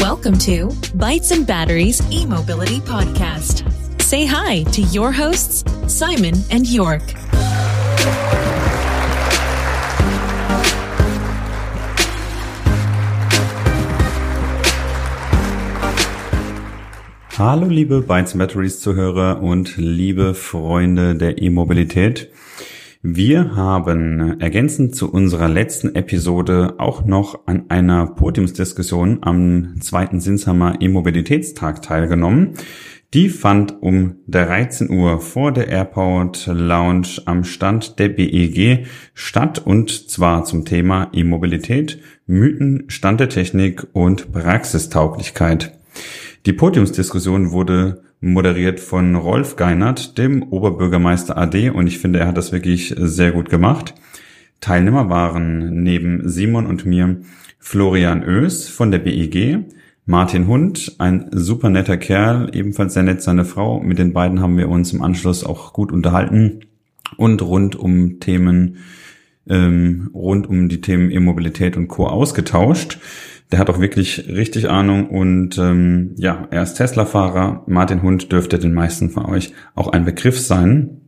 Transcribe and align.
Welcome 0.00 0.38
to 0.38 0.68
Bytes 0.96 1.30
and 1.30 1.46
Batteries 1.46 2.00
e-mobility 2.10 2.80
podcast. 2.80 3.70
Say 4.00 4.24
hi 4.24 4.62
to 4.72 4.80
your 4.80 5.12
hosts, 5.12 5.62
Simon 5.94 6.34
and 6.50 6.66
York. 6.66 7.02
Hallo 17.36 17.66
liebe 17.66 18.00
Bytes 18.00 18.32
and 18.32 18.38
Batteries 18.38 18.80
Zuhörer 18.80 19.42
und 19.42 19.76
liebe 19.76 20.32
Freunde 20.32 21.14
der 21.14 21.42
E-Mobilität. 21.42 22.30
Wir 23.02 23.56
haben 23.56 24.38
ergänzend 24.42 24.94
zu 24.94 25.10
unserer 25.10 25.48
letzten 25.48 25.94
Episode 25.94 26.74
auch 26.76 27.02
noch 27.02 27.46
an 27.46 27.64
einer 27.70 28.06
Podiumsdiskussion 28.08 29.20
am 29.22 29.80
zweiten 29.80 30.20
Sinsheimer 30.20 30.82
E-Mobilitätstag 30.82 31.80
teilgenommen. 31.80 32.56
Die 33.14 33.30
fand 33.30 33.82
um 33.82 34.16
13 34.28 34.90
Uhr 34.90 35.18
vor 35.18 35.50
der 35.50 35.68
Airport 35.68 36.46
Lounge 36.46 37.22
am 37.24 37.44
Stand 37.44 37.98
der 37.98 38.10
BEG 38.10 38.84
statt 39.14 39.62
und 39.64 40.10
zwar 40.10 40.44
zum 40.44 40.66
Thema 40.66 41.08
E-Mobilität, 41.14 42.02
Mythen, 42.26 42.84
Stand 42.88 43.20
der 43.20 43.30
Technik 43.30 43.86
und 43.94 44.30
Praxistauglichkeit. 44.30 45.72
Die 46.44 46.52
Podiumsdiskussion 46.52 47.50
wurde 47.50 48.02
moderiert 48.20 48.80
von 48.80 49.14
Rolf 49.16 49.56
Geinert, 49.56 50.18
dem 50.18 50.42
Oberbürgermeister 50.42 51.36
AD, 51.36 51.70
und 51.70 51.86
ich 51.86 51.98
finde, 51.98 52.20
er 52.20 52.26
hat 52.26 52.36
das 52.36 52.52
wirklich 52.52 52.94
sehr 52.96 53.32
gut 53.32 53.48
gemacht. 53.48 53.94
Teilnehmer 54.60 55.08
waren 55.08 55.82
neben 55.82 56.28
Simon 56.28 56.66
und 56.66 56.84
mir 56.84 57.20
Florian 57.58 58.22
Oes 58.22 58.68
von 58.68 58.90
der 58.90 58.98
BEG, 58.98 59.64
Martin 60.04 60.46
Hund, 60.48 60.96
ein 60.98 61.28
super 61.30 61.70
netter 61.70 61.96
Kerl, 61.96 62.50
ebenfalls 62.52 62.94
sehr 62.94 63.02
nett 63.02 63.22
seine 63.22 63.44
Frau. 63.44 63.80
Mit 63.80 63.98
den 63.98 64.12
beiden 64.12 64.40
haben 64.40 64.56
wir 64.58 64.68
uns 64.68 64.92
im 64.92 65.02
Anschluss 65.02 65.44
auch 65.44 65.72
gut 65.72 65.92
unterhalten 65.92 66.60
und 67.16 67.42
rund 67.42 67.76
um 67.76 68.18
Themen, 68.18 68.78
ähm, 69.48 70.10
rund 70.12 70.48
um 70.48 70.68
die 70.68 70.80
Themen 70.80 71.10
E-Mobilität 71.10 71.76
und 71.76 71.88
Co. 71.88 72.06
ausgetauscht. 72.06 72.98
Der 73.50 73.58
hat 73.58 73.68
auch 73.68 73.80
wirklich 73.80 74.28
richtig 74.28 74.70
Ahnung 74.70 75.08
und 75.08 75.58
ähm, 75.58 76.14
ja, 76.16 76.46
er 76.50 76.62
ist 76.62 76.74
Tesla-Fahrer. 76.74 77.64
Martin 77.66 78.02
Hund 78.02 78.30
dürfte 78.30 78.58
den 78.58 78.72
meisten 78.72 79.10
von 79.10 79.26
euch 79.26 79.52
auch 79.74 79.88
ein 79.88 80.04
Begriff 80.04 80.38
sein. 80.38 81.00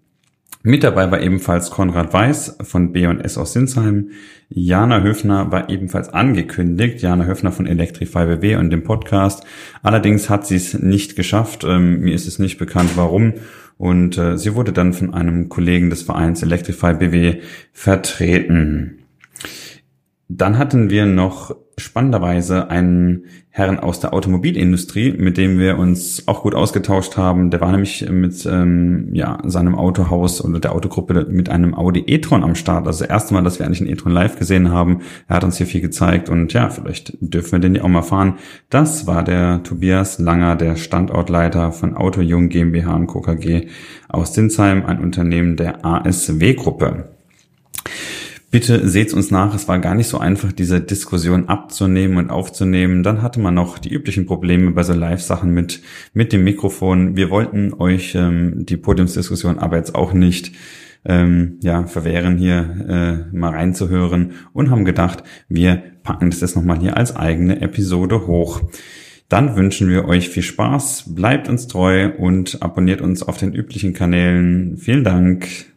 Mit 0.65 0.85
dabei 0.85 1.11
war 1.11 1.21
ebenfalls 1.21 1.71
Konrad 1.71 2.13
Weiß 2.13 2.59
von 2.63 2.93
B&S 2.93 3.37
aus 3.37 3.53
Sinsheim. 3.53 4.11
Jana 4.49 5.03
Höfner 5.03 5.51
war 5.51 5.69
ebenfalls 5.69 6.09
angekündigt. 6.09 7.03
Jana 7.03 7.25
Höfner 7.25 7.51
von 7.51 7.67
Electrify 7.67 8.27
BW 8.27 8.57
und 8.57 8.71
dem 8.71 8.85
Podcast. 8.85 9.45
Allerdings 9.83 10.31
hat 10.31 10.47
sie 10.47 10.55
es 10.55 10.75
nicht 10.75 11.17
geschafft. 11.17 11.65
Ähm, 11.65 12.01
mir 12.01 12.15
ist 12.15 12.29
es 12.29 12.39
nicht 12.39 12.59
bekannt, 12.59 12.91
warum. 12.95 13.35
Und 13.77 14.17
äh, 14.19 14.39
sie 14.39 14.55
wurde 14.55 14.73
dann 14.73 14.93
von 14.93 15.13
einem 15.13 15.49
Kollegen 15.49 15.91
des 15.91 16.03
Vereins 16.03 16.45
Electrify 16.45 16.95
BW 16.95 17.41
vertreten. 17.73 18.99
Dann 20.29 20.59
hatten 20.59 20.91
wir 20.91 21.07
noch 21.07 21.57
spannenderweise 21.79 22.71
einen 22.71 23.25
Herrn 23.55 23.79
aus 23.79 24.01
der 24.01 24.15
Automobilindustrie, 24.15 25.13
mit 25.13 25.37
dem 25.37 25.59
wir 25.59 25.79
uns 25.79 26.27
auch 26.27 26.43
gut 26.43 26.55
ausgetauscht 26.55 27.19
haben. 27.19 27.51
Der 27.51 27.61
war 27.61 27.71
nämlich 27.71 28.09
mit 28.09 28.47
ähm, 28.47 29.11
ja, 29.13 29.39
seinem 29.45 29.75
Autohaus 29.75 30.43
oder 30.43 30.59
der 30.59 30.73
Autogruppe 30.73 31.27
mit 31.29 31.51
einem 31.51 31.75
Audi 31.75 32.03
e-tron 32.07 32.45
am 32.45 32.55
Start. 32.55 32.87
Also 32.87 33.01
das 33.01 33.11
erste 33.11 33.35
Mal, 33.35 33.43
dass 33.43 33.59
wir 33.59 33.67
eigentlich 33.67 33.83
einen 33.83 33.91
e-tron 33.91 34.13
live 34.13 34.39
gesehen 34.39 34.71
haben. 34.71 35.03
Er 35.29 35.37
hat 35.37 35.45
uns 35.45 35.59
hier 35.59 35.67
viel 35.67 35.83
gezeigt 35.83 36.31
und 36.31 36.53
ja, 36.55 36.71
vielleicht 36.71 37.17
dürfen 37.21 37.53
wir 37.53 37.59
den 37.59 37.75
ja 37.75 37.85
auch 37.85 37.89
mal 37.89 38.03
fahren. 38.03 38.39
Das 38.71 39.07
war 39.07 39.23
der 39.23 39.63
Tobias 39.63 40.19
Langer, 40.19 40.57
der 40.57 40.77
Standortleiter 40.77 41.73
von 41.73 41.95
Auto 41.95 42.23
Jung 42.23 42.49
GmbH 42.49 42.95
und 42.95 43.07
Co. 43.07 43.21
KG 43.21 43.69
aus 44.09 44.33
Sinsheim, 44.35 44.87
ein 44.87 44.99
Unternehmen 44.99 45.57
der 45.57 45.85
ASW-Gruppe. 45.85 47.11
Bitte 48.53 48.87
seht 48.87 49.15
uns 49.15 49.31
nach, 49.31 49.55
es 49.55 49.67
war 49.67 49.79
gar 49.79 49.95
nicht 49.95 50.09
so 50.09 50.19
einfach, 50.19 50.53
diese 50.53 50.79
Diskussion 50.79 51.49
abzunehmen 51.49 52.19
und 52.19 52.29
aufzunehmen. 52.29 53.03
Dann 53.03 53.23
hatte 53.23 53.41
man 53.41 53.55
noch 53.55 53.79
die 53.79 53.91
üblichen 53.91 54.27
Probleme 54.27 54.73
bei 54.73 54.83
so 54.83 54.93
Live-Sachen 54.93 55.55
mit, 55.55 55.81
mit 56.13 56.35
dem 56.35 56.45
Mikrofon. 56.45 57.17
Wir 57.17 57.31
wollten 57.31 57.73
euch 57.73 58.15
ähm, 58.15 58.67
die 58.67 58.77
Podiumsdiskussion 58.77 59.59
aber 59.59 59.79
jetzt 59.79 59.95
auch 59.95 60.13
nicht 60.13 60.53
ähm, 61.07 61.61
ja, 61.63 61.87
verwehren, 61.87 62.37
hier 62.37 63.25
äh, 63.33 63.35
mal 63.35 63.53
reinzuhören 63.53 64.33
und 64.53 64.69
haben 64.69 64.85
gedacht, 64.85 65.25
wir 65.49 65.83
packen 66.03 66.29
das 66.29 66.43
jetzt 66.43 66.55
nochmal 66.55 66.79
hier 66.79 66.99
als 66.99 67.17
eigene 67.17 67.63
Episode 67.63 68.27
hoch. 68.27 68.61
Dann 69.31 69.57
wünschen 69.57 69.89
wir 69.89 70.05
euch 70.05 70.29
viel 70.29 70.43
Spaß, 70.43 71.15
bleibt 71.15 71.49
uns 71.49 71.69
treu 71.69 72.11
und 72.19 72.61
abonniert 72.61 73.01
uns 73.01 73.23
auf 73.23 73.39
den 73.39 73.55
üblichen 73.55 73.95
Kanälen. 73.95 74.77
Vielen 74.77 75.05
Dank 75.05 75.72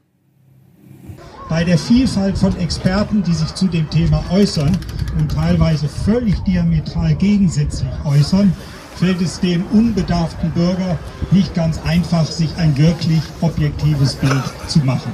bei 1.49 1.63
der 1.63 1.77
Vielfalt 1.77 2.37
von 2.37 2.55
Experten, 2.57 3.23
die 3.23 3.33
sich 3.33 3.53
zu 3.53 3.67
dem 3.67 3.89
Thema 3.89 4.23
äußern 4.31 4.75
und 5.19 5.31
teilweise 5.31 5.87
völlig 5.87 6.39
diametral 6.43 7.13
gegensätzlich 7.15 7.89
äußern, 8.03 8.51
fällt 8.95 9.21
es 9.21 9.39
dem 9.39 9.63
unbedarften 9.71 10.51
Bürger 10.51 10.97
nicht 11.31 11.53
ganz 11.53 11.79
einfach, 11.85 12.25
sich 12.25 12.49
ein 12.57 12.75
wirklich 12.77 13.21
objektives 13.41 14.15
Bild 14.15 14.43
zu 14.67 14.79
machen. 14.79 15.11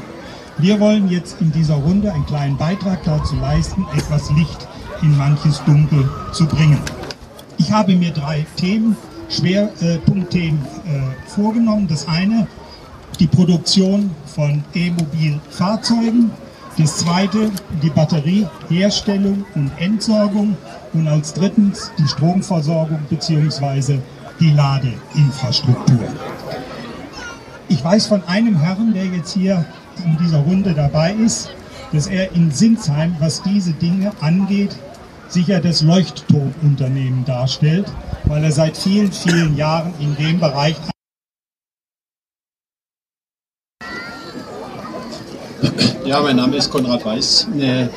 Wir 0.57 0.79
wollen 0.79 1.09
jetzt 1.09 1.41
in 1.41 1.51
dieser 1.51 1.75
Runde 1.75 2.13
einen 2.13 2.25
kleinen 2.25 2.57
Beitrag 2.57 3.03
dazu 3.03 3.35
leisten, 3.35 3.85
etwas 3.95 4.29
Licht 4.31 4.67
in 5.01 5.17
manches 5.17 5.63
Dunkel 5.65 6.07
zu 6.31 6.45
bringen. 6.45 6.79
Ich 7.57 7.71
habe 7.71 7.95
mir 7.95 8.11
drei 8.11 8.45
Themen, 8.57 8.95
Schwerpunktthemen 9.29 10.59
äh, 10.85 11.29
vorgenommen. 11.29 11.87
Das 11.87 12.07
eine 12.07 12.47
die 13.21 13.27
Produktion 13.27 14.09
von 14.25 14.63
E-Mobil-Fahrzeugen. 14.73 16.31
Das 16.77 16.97
zweite, 16.97 17.51
die 17.83 17.91
Batterieherstellung 17.91 19.45
und 19.53 19.71
Entsorgung. 19.77 20.57
Und 20.93 21.07
als 21.07 21.35
drittens 21.35 21.91
die 21.99 22.07
Stromversorgung 22.07 22.99
bzw. 23.11 23.99
die 24.39 24.49
Ladeinfrastruktur. 24.49 25.99
Ich 27.69 27.83
weiß 27.83 28.07
von 28.07 28.23
einem 28.27 28.59
Herrn, 28.59 28.91
der 28.91 29.05
jetzt 29.05 29.33
hier 29.33 29.65
in 30.03 30.17
dieser 30.17 30.39
Runde 30.39 30.73
dabei 30.73 31.13
ist, 31.13 31.51
dass 31.93 32.07
er 32.07 32.31
in 32.33 32.49
Sinsheim, 32.49 33.15
was 33.19 33.43
diese 33.43 33.73
Dinge 33.73 34.13
angeht, 34.19 34.75
sicher 35.27 35.59
das 35.59 35.83
Leuchtturmunternehmen 35.83 37.23
darstellt, 37.25 37.85
weil 38.25 38.43
er 38.43 38.51
seit 38.51 38.75
vielen, 38.75 39.11
vielen 39.11 39.55
Jahren 39.55 39.93
in 39.99 40.15
dem 40.15 40.39
Bereich 40.39 40.75
Ja, 46.11 46.19
mein 46.19 46.35
Name 46.35 46.57
ist 46.57 46.69
Konrad 46.69 47.05
Weiß. 47.05 47.47
Äh, 47.57 47.87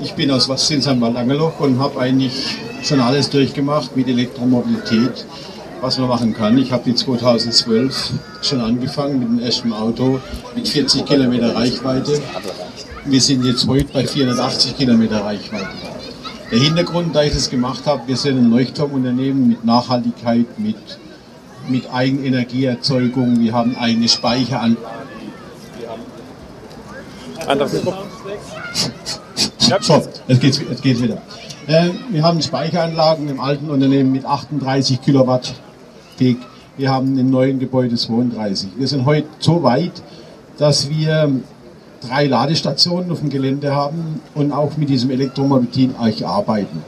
ich 0.00 0.14
bin 0.14 0.30
aus 0.30 0.46
Sinsheim-Wallangeloch 0.46 1.60
und 1.60 1.78
habe 1.78 2.00
eigentlich 2.00 2.56
schon 2.82 3.00
alles 3.00 3.28
durchgemacht 3.28 3.94
mit 3.94 4.08
Elektromobilität, 4.08 5.26
was 5.82 5.98
man 5.98 6.08
machen 6.08 6.32
kann. 6.32 6.56
Ich 6.56 6.72
habe 6.72 6.88
in 6.88 6.96
2012 6.96 8.12
schon 8.40 8.62
angefangen 8.62 9.18
mit 9.18 9.28
dem 9.28 9.38
ersten 9.40 9.74
Auto 9.74 10.20
mit 10.54 10.66
40 10.66 11.04
Kilometer 11.04 11.54
Reichweite. 11.54 12.18
Wir 13.04 13.20
sind 13.20 13.44
jetzt 13.44 13.66
heute 13.66 13.92
bei 13.92 14.06
480 14.06 14.78
Kilometer 14.78 15.22
Reichweite. 15.22 15.68
Der 16.50 16.60
Hintergrund, 16.60 17.14
da 17.14 17.24
ich 17.24 17.34
das 17.34 17.50
gemacht 17.50 17.84
habe, 17.84 18.08
wir 18.08 18.16
sind 18.16 18.38
ein 18.38 18.50
Leuchtturmunternehmen 18.52 19.48
mit 19.48 19.66
Nachhaltigkeit, 19.66 20.46
mit, 20.58 20.76
mit 21.68 21.92
Eigenenergieerzeugung, 21.92 23.38
wir 23.38 23.52
haben 23.52 23.76
eigene 23.76 24.08
Speicheranlagen 24.08 25.04
Anderes. 27.46 27.72
Ja. 27.84 29.78
So, 29.80 30.02
jetzt 30.28 30.40
geht's, 30.42 30.60
jetzt 30.60 30.82
geht's 30.82 31.02
wieder. 31.02 31.22
Äh, 31.66 31.88
wir 32.10 32.22
haben 32.22 32.42
Speicheranlagen 32.42 33.28
im 33.30 33.40
alten 33.40 33.70
Unternehmen 33.70 34.12
mit 34.12 34.26
38 34.26 35.00
Kilowatt 35.00 35.54
Peak. 36.18 36.36
Wir 36.76 36.90
haben 36.90 37.18
im 37.18 37.30
neuen 37.30 37.58
Gebäude 37.58 37.96
32. 37.96 38.70
Wir 38.76 38.86
sind 38.86 39.06
heute 39.06 39.26
so 39.38 39.62
weit, 39.62 40.02
dass 40.58 40.90
wir 40.90 41.30
drei 42.06 42.26
Ladestationen 42.26 43.10
auf 43.10 43.20
dem 43.20 43.30
Gelände 43.30 43.74
haben 43.74 44.20
und 44.34 44.52
auch 44.52 44.76
mit 44.76 44.90
diesem 44.90 45.10
Elektromobilität 45.10 46.22
arbeiten. 46.22 46.84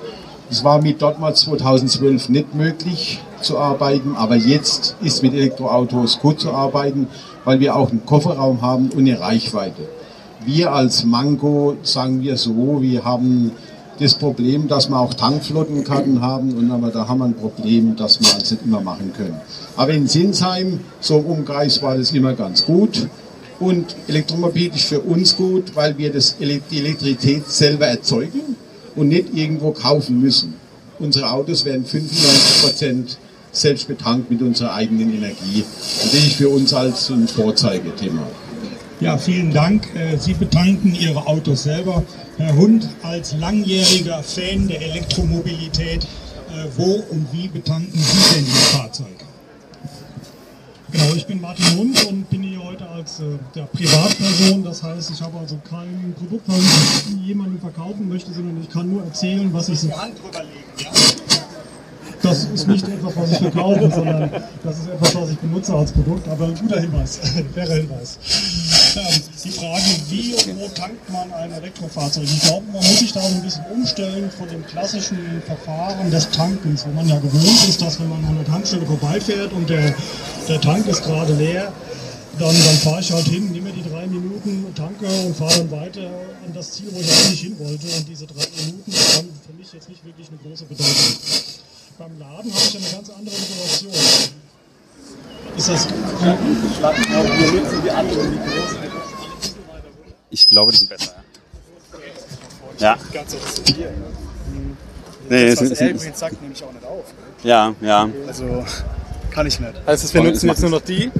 Es 0.50 0.62
war 0.62 0.80
mit 0.80 1.00
dortmals 1.00 1.40
2012 1.40 2.28
nicht 2.28 2.54
möglich 2.54 3.20
zu 3.40 3.58
arbeiten, 3.58 4.14
aber 4.16 4.36
jetzt 4.36 4.96
ist 5.02 5.22
mit 5.22 5.34
Elektroautos 5.34 6.20
gut 6.20 6.40
zu 6.40 6.52
arbeiten, 6.52 7.08
weil 7.44 7.58
wir 7.60 7.74
auch 7.74 7.90
einen 7.90 8.04
Kofferraum 8.04 8.62
haben 8.62 8.90
und 8.90 9.00
eine 9.00 9.18
Reichweite. 9.18 9.88
Wir 10.44 10.72
als 10.72 11.04
Mango 11.04 11.76
sagen 11.82 12.22
wir 12.22 12.36
so, 12.36 12.78
wir 12.80 13.04
haben 13.04 13.52
das 13.98 14.14
Problem, 14.14 14.68
dass 14.68 14.88
wir 14.88 14.98
auch 14.98 15.14
Tankflottenkarten 15.14 16.20
haben 16.20 16.52
und 16.52 16.70
aber 16.70 16.90
da 16.90 17.08
haben 17.08 17.18
wir 17.18 17.24
ein 17.26 17.34
Problem, 17.34 17.96
das 17.96 18.20
wir 18.20 18.34
also 18.34 18.54
nicht 18.54 18.64
immer 18.64 18.80
machen 18.80 19.12
können. 19.16 19.40
Aber 19.76 19.92
in 19.92 20.06
Sinsheim, 20.06 20.80
so 21.00 21.18
im 21.18 21.26
Umkreis, 21.26 21.82
war 21.82 21.96
das 21.96 22.12
immer 22.12 22.34
ganz 22.34 22.64
gut. 22.64 23.08
Und 23.58 23.96
Elektromobil 24.06 24.70
ist 24.74 24.84
für 24.84 25.00
uns 25.00 25.34
gut, 25.34 25.74
weil 25.74 25.96
wir 25.96 26.12
das, 26.12 26.36
die 26.38 26.78
Elektrizität 26.78 27.48
selber 27.48 27.86
erzeugen 27.86 28.56
und 28.94 29.08
nicht 29.08 29.34
irgendwo 29.34 29.70
kaufen 29.70 30.20
müssen. 30.20 30.54
unsere 30.98 31.30
Autos 31.30 31.64
werden 31.64 31.84
95 31.84 32.62
Prozent 32.62 33.18
selbst 33.52 33.88
betankt 33.88 34.30
mit 34.30 34.42
unserer 34.42 34.74
eigenen 34.74 35.14
Energie. 35.14 35.64
Das 36.02 36.10
sehe 36.12 36.20
ich 36.20 36.36
für 36.36 36.48
uns 36.48 36.72
als 36.74 37.10
ein 37.10 37.26
Vorzeigethema. 37.26 38.26
Ja, 39.00 39.18
vielen 39.18 39.52
Dank. 39.52 39.94
Äh, 39.94 40.16
Sie 40.16 40.32
betanken 40.32 40.94
Ihre 40.94 41.26
Autos 41.26 41.64
selber. 41.64 42.02
Herr 42.38 42.54
Hund, 42.54 42.88
als 43.02 43.34
langjähriger 43.34 44.22
Fan 44.22 44.68
der 44.68 44.80
Elektromobilität, 44.80 46.04
äh, 46.04 46.66
wo 46.76 47.04
und 47.10 47.26
wie 47.30 47.48
betanken 47.48 47.92
Sie 47.92 48.34
denn 48.34 48.46
Ihr 48.46 48.52
Fahrzeug? 48.52 49.06
Genau, 50.92 51.14
ich 51.14 51.26
bin 51.26 51.42
Martin 51.42 51.76
Hund 51.76 52.04
und 52.06 52.30
bin 52.30 52.42
hier 52.42 52.62
heute 52.62 52.88
als 52.88 53.20
äh, 53.20 53.24
der 53.54 53.64
Privatperson. 53.64 54.64
Das 54.64 54.82
heißt, 54.82 55.10
ich 55.10 55.20
habe 55.20 55.38
also 55.38 55.58
kein 55.68 56.14
Produkt, 56.16 56.44
was 56.46 56.58
ich 56.58 57.26
jemandem 57.26 57.60
verkaufen 57.60 58.08
möchte, 58.08 58.32
sondern 58.32 58.62
ich 58.62 58.70
kann 58.70 58.88
nur 58.88 59.04
erzählen, 59.04 59.52
was 59.52 59.68
ich 59.68 59.80
so. 59.80 59.90
Hand 59.90 60.14
drüber 60.22 60.42
legen, 60.42 60.72
ja? 60.78 60.90
Das 62.22 62.44
ist 62.44 62.66
nicht 62.66 62.88
etwas, 62.88 63.16
was 63.16 63.32
ich 63.32 63.38
verkaufe, 63.38 63.90
sondern 63.94 64.30
das 64.64 64.78
ist 64.78 64.88
etwas, 64.88 65.14
was 65.14 65.30
ich 65.30 65.38
benutze 65.38 65.74
als 65.74 65.92
Produkt. 65.92 66.26
Aber 66.28 66.46
ein 66.46 66.54
guter 66.54 66.80
Hinweis, 66.80 67.20
fairer 67.54 67.74
Hinweis. 67.74 68.18
Ähm, 68.96 69.22
die 69.44 69.50
Frage, 69.50 69.82
wie 70.08 70.34
und 70.34 70.58
wo 70.58 70.68
tankt 70.68 71.10
man 71.10 71.30
ein 71.34 71.52
Elektrofahrzeug? 71.52 72.24
Ich 72.24 72.40
glaube, 72.40 72.64
man 72.72 72.82
muss 72.82 72.98
sich 72.98 73.12
da 73.12 73.20
so 73.20 73.34
ein 73.34 73.42
bisschen 73.42 73.64
umstellen 73.66 74.30
von 74.30 74.48
dem 74.48 74.64
klassischen 74.66 75.42
Verfahren 75.44 76.10
des 76.10 76.30
Tankens, 76.30 76.86
wo 76.86 76.90
man 76.92 77.06
ja 77.06 77.18
gewohnt 77.18 77.68
ist, 77.68 77.82
dass 77.82 78.00
wenn 78.00 78.08
man 78.08 78.24
an 78.24 78.36
der 78.36 78.46
Tankstelle 78.46 78.86
vorbeifährt 78.86 79.52
und 79.52 79.68
der, 79.68 79.94
der 80.48 80.60
Tank 80.62 80.86
ist 80.86 81.04
gerade 81.04 81.34
leer, 81.34 81.72
dann, 82.38 82.54
dann 82.54 82.76
fahre 82.76 83.00
ich 83.00 83.12
halt 83.12 83.26
hin, 83.26 83.52
nehme 83.52 83.70
die 83.70 83.82
drei 83.88 84.06
Minuten, 84.06 84.74
tanke 84.74 85.06
und 85.26 85.36
fahre 85.36 85.58
dann 85.58 85.70
weiter 85.70 86.06
an 86.46 86.52
das 86.54 86.72
Ziel, 86.72 86.88
wo 86.92 87.00
ich 87.00 87.10
eigentlich 87.10 87.40
hin 87.40 87.58
wollte. 87.58 87.86
Und 87.86 88.08
diese 88.08 88.26
drei 88.26 88.46
Minuten 88.56 88.92
haben 89.14 89.28
für 89.46 89.52
mich 89.58 89.72
jetzt 89.72 89.88
nicht 89.88 90.04
wirklich 90.04 90.28
eine 90.28 90.38
große 90.38 90.64
Bedeutung. 90.64 91.16
Beim 91.98 92.18
Laden 92.18 92.52
habe 92.52 92.64
ich 92.66 92.76
eine 92.76 92.90
ganz 92.92 93.10
andere 93.10 93.36
Situation. 93.36 93.92
Ist 95.56 95.68
das 95.68 95.88
Ich 100.30 100.48
glaube, 100.48 100.72
die 100.72 100.78
sind 100.78 100.88
besser. 100.90 101.14
Ja. 102.78 102.96
Nee, 105.28 105.50
Das, 105.50 105.60
was 105.60 105.70
er 105.70 105.76
sind, 105.76 105.90
übrigens 105.96 106.18
sagt, 106.18 106.40
nehme 106.42 106.54
ich 106.54 106.62
auch 106.62 106.72
nicht 106.72 106.84
auf. 106.84 107.04
ja, 107.42 107.74
ja. 107.80 108.08
Also 108.26 108.64
kann 109.30 109.46
ich 109.46 109.58
nicht. 109.58 109.72
Also 109.86 110.14
wir 110.14 110.22
nutzen 110.22 110.48
jetzt 110.48 110.60
nur 110.60 110.70
noch 110.70 110.80
die. 110.82 111.10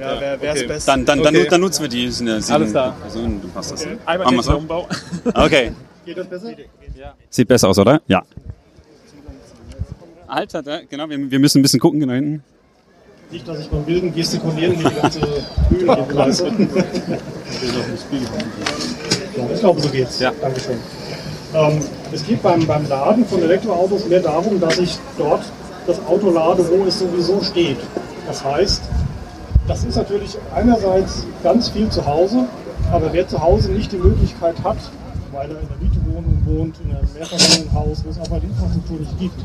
Ja, 0.00 0.18
wer 0.18 0.40
wäre 0.40 0.56
es 0.56 0.66
best? 0.66 0.88
Dann, 0.88 1.04
dann, 1.04 1.22
dann, 1.22 1.36
Okay. 1.36 1.46
dann 1.50 1.60
nutzen 1.60 1.82
wir 1.82 1.88
die. 1.88 2.10
Sind 2.10 2.28
ja 2.28 2.40
sieben 2.40 2.54
Alles 2.54 2.70
klar. 2.70 2.96
Personen, 3.02 3.40
dann 3.42 3.50
passt 3.50 3.72
das. 3.72 3.86
Einmal 4.06 4.18
Machen 4.18 4.36
wir's 4.36 4.46
den 4.46 4.52
so? 4.52 4.58
Umbau. 4.58 4.88
Okay. 5.34 5.72
Geht 6.06 6.16
das 6.16 6.26
besser? 6.28 6.52
Sieht 7.28 7.48
besser 7.48 7.68
aus, 7.68 7.78
oder? 7.78 8.00
Ja. 8.06 8.22
Alter, 10.26 10.62
da, 10.62 10.80
genau, 10.88 11.08
wir, 11.08 11.30
wir 11.30 11.38
müssen 11.38 11.58
ein 11.58 11.62
bisschen 11.62 11.80
gucken, 11.80 12.00
genau 12.00 12.14
hinten. 12.14 12.42
Nicht, 13.30 13.46
dass 13.46 13.60
ich 13.60 13.70
beim 13.70 13.86
wilden 13.86 14.12
Gestikulieren 14.12 14.76
die 14.76 14.82
ganze 14.82 15.20
Bühne 15.68 16.02
belasse. 16.02 16.46
ja, 16.46 16.54
ich 19.52 19.60
glaube, 19.60 19.80
so 19.80 19.88
geht's. 19.88 20.18
Ja. 20.18 20.32
Dankeschön. 20.40 20.78
Ähm, 21.54 21.78
es 22.10 22.26
geht 22.26 22.42
beim, 22.42 22.66
beim 22.66 22.88
Laden 22.88 23.24
von 23.24 23.40
Elektroautos 23.40 24.08
mehr 24.08 24.18
darum, 24.18 24.58
dass 24.58 24.78
ich 24.78 24.98
dort 25.16 25.42
das 25.86 26.04
Auto 26.06 26.30
lade, 26.30 26.68
wo 26.70 26.84
es 26.86 26.98
sowieso 26.98 27.40
steht. 27.42 27.78
Das 28.26 28.44
heißt, 28.44 28.82
das 29.68 29.84
ist 29.84 29.94
natürlich 29.96 30.36
einerseits 30.52 31.24
ganz 31.44 31.68
viel 31.68 31.88
zu 31.88 32.04
Hause, 32.04 32.46
aber 32.90 33.12
wer 33.12 33.28
zu 33.28 33.40
Hause 33.40 33.70
nicht 33.70 33.92
die 33.92 33.98
Möglichkeit 33.98 34.56
hat, 34.64 34.78
weil 35.30 35.50
er 35.50 35.60
in 35.60 35.68
der 35.68 35.76
Mietwohnung 35.76 36.42
wohnt, 36.46 36.74
in 36.84 36.90
einem 36.96 37.08
Mehrfamilienhaus, 37.14 38.02
wo 38.04 38.10
es 38.10 38.18
einfach 38.18 38.40
die 38.40 38.46
Infrastruktur 38.46 38.98
nicht 38.98 39.18
gibt, 39.20 39.40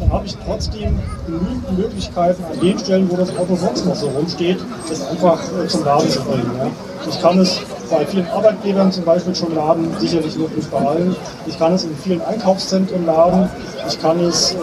dann 0.00 0.12
habe 0.12 0.26
ich 0.26 0.36
trotzdem 0.44 0.98
genügend 1.26 1.78
Möglichkeiten 1.78 2.42
an 2.44 2.58
den 2.60 2.78
Stellen, 2.78 3.10
wo 3.10 3.16
das 3.16 3.30
Auto 3.36 3.54
sonst 3.54 3.86
noch 3.86 3.94
so 3.94 4.08
rumsteht, 4.08 4.58
es 4.90 5.06
einfach 5.06 5.38
äh, 5.62 5.68
zum 5.68 5.84
Laden 5.84 6.08
zu 6.08 6.22
bringen. 6.22 6.50
Ja. 6.58 6.66
Ich 7.08 7.20
kann 7.20 7.38
es 7.38 7.60
bei 7.90 8.06
vielen 8.06 8.28
Arbeitgebern 8.28 8.92
zum 8.92 9.04
Beispiel 9.04 9.34
schon 9.34 9.54
laden, 9.54 9.88
sicherlich 9.98 10.36
noch 10.36 10.50
nicht 10.50 10.70
bei 10.70 10.78
allen. 10.78 11.16
Ich 11.46 11.58
kann 11.58 11.74
es 11.74 11.84
in 11.84 11.96
vielen 11.96 12.22
Einkaufszentren 12.22 13.04
laden. 13.06 13.48
Ich 13.88 14.00
kann 14.00 14.20
es 14.20 14.52
äh, 14.52 14.56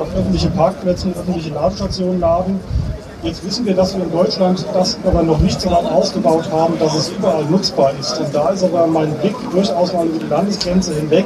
auf 0.00 0.08
öffentlichen 0.16 0.52
Parkplätzen, 0.52 1.12
öffentliche 1.14 1.50
Ladestationen 1.50 2.20
laden. 2.20 2.60
Jetzt 3.22 3.44
wissen 3.44 3.64
wir, 3.66 3.74
dass 3.74 3.96
wir 3.96 4.02
in 4.02 4.10
Deutschland 4.10 4.64
das 4.74 4.98
aber 5.04 5.22
noch 5.22 5.38
nicht 5.38 5.60
so 5.60 5.70
weit 5.70 5.84
ausgebaut 5.84 6.50
haben, 6.50 6.76
dass 6.80 6.94
es 6.94 7.08
überall 7.10 7.44
nutzbar 7.44 7.92
ist. 8.00 8.18
Und 8.18 8.34
da 8.34 8.48
ist 8.48 8.64
aber 8.64 8.86
mein 8.88 9.14
Blick 9.18 9.36
durchaus 9.52 9.92
mal 9.92 10.06
über 10.06 10.18
die 10.18 10.26
Landesgrenze 10.26 10.94
hinweg. 10.94 11.24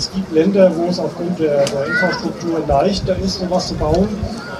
Es 0.00 0.10
gibt 0.12 0.32
Länder, 0.32 0.72
wo 0.76 0.86
es 0.88 0.98
aufgrund 0.98 1.38
der, 1.38 1.62
der 1.66 1.84
Infrastruktur 1.84 2.62
leichter 2.66 3.14
ist, 3.18 3.38
sowas 3.38 3.68
zu 3.68 3.74
bauen, 3.74 4.08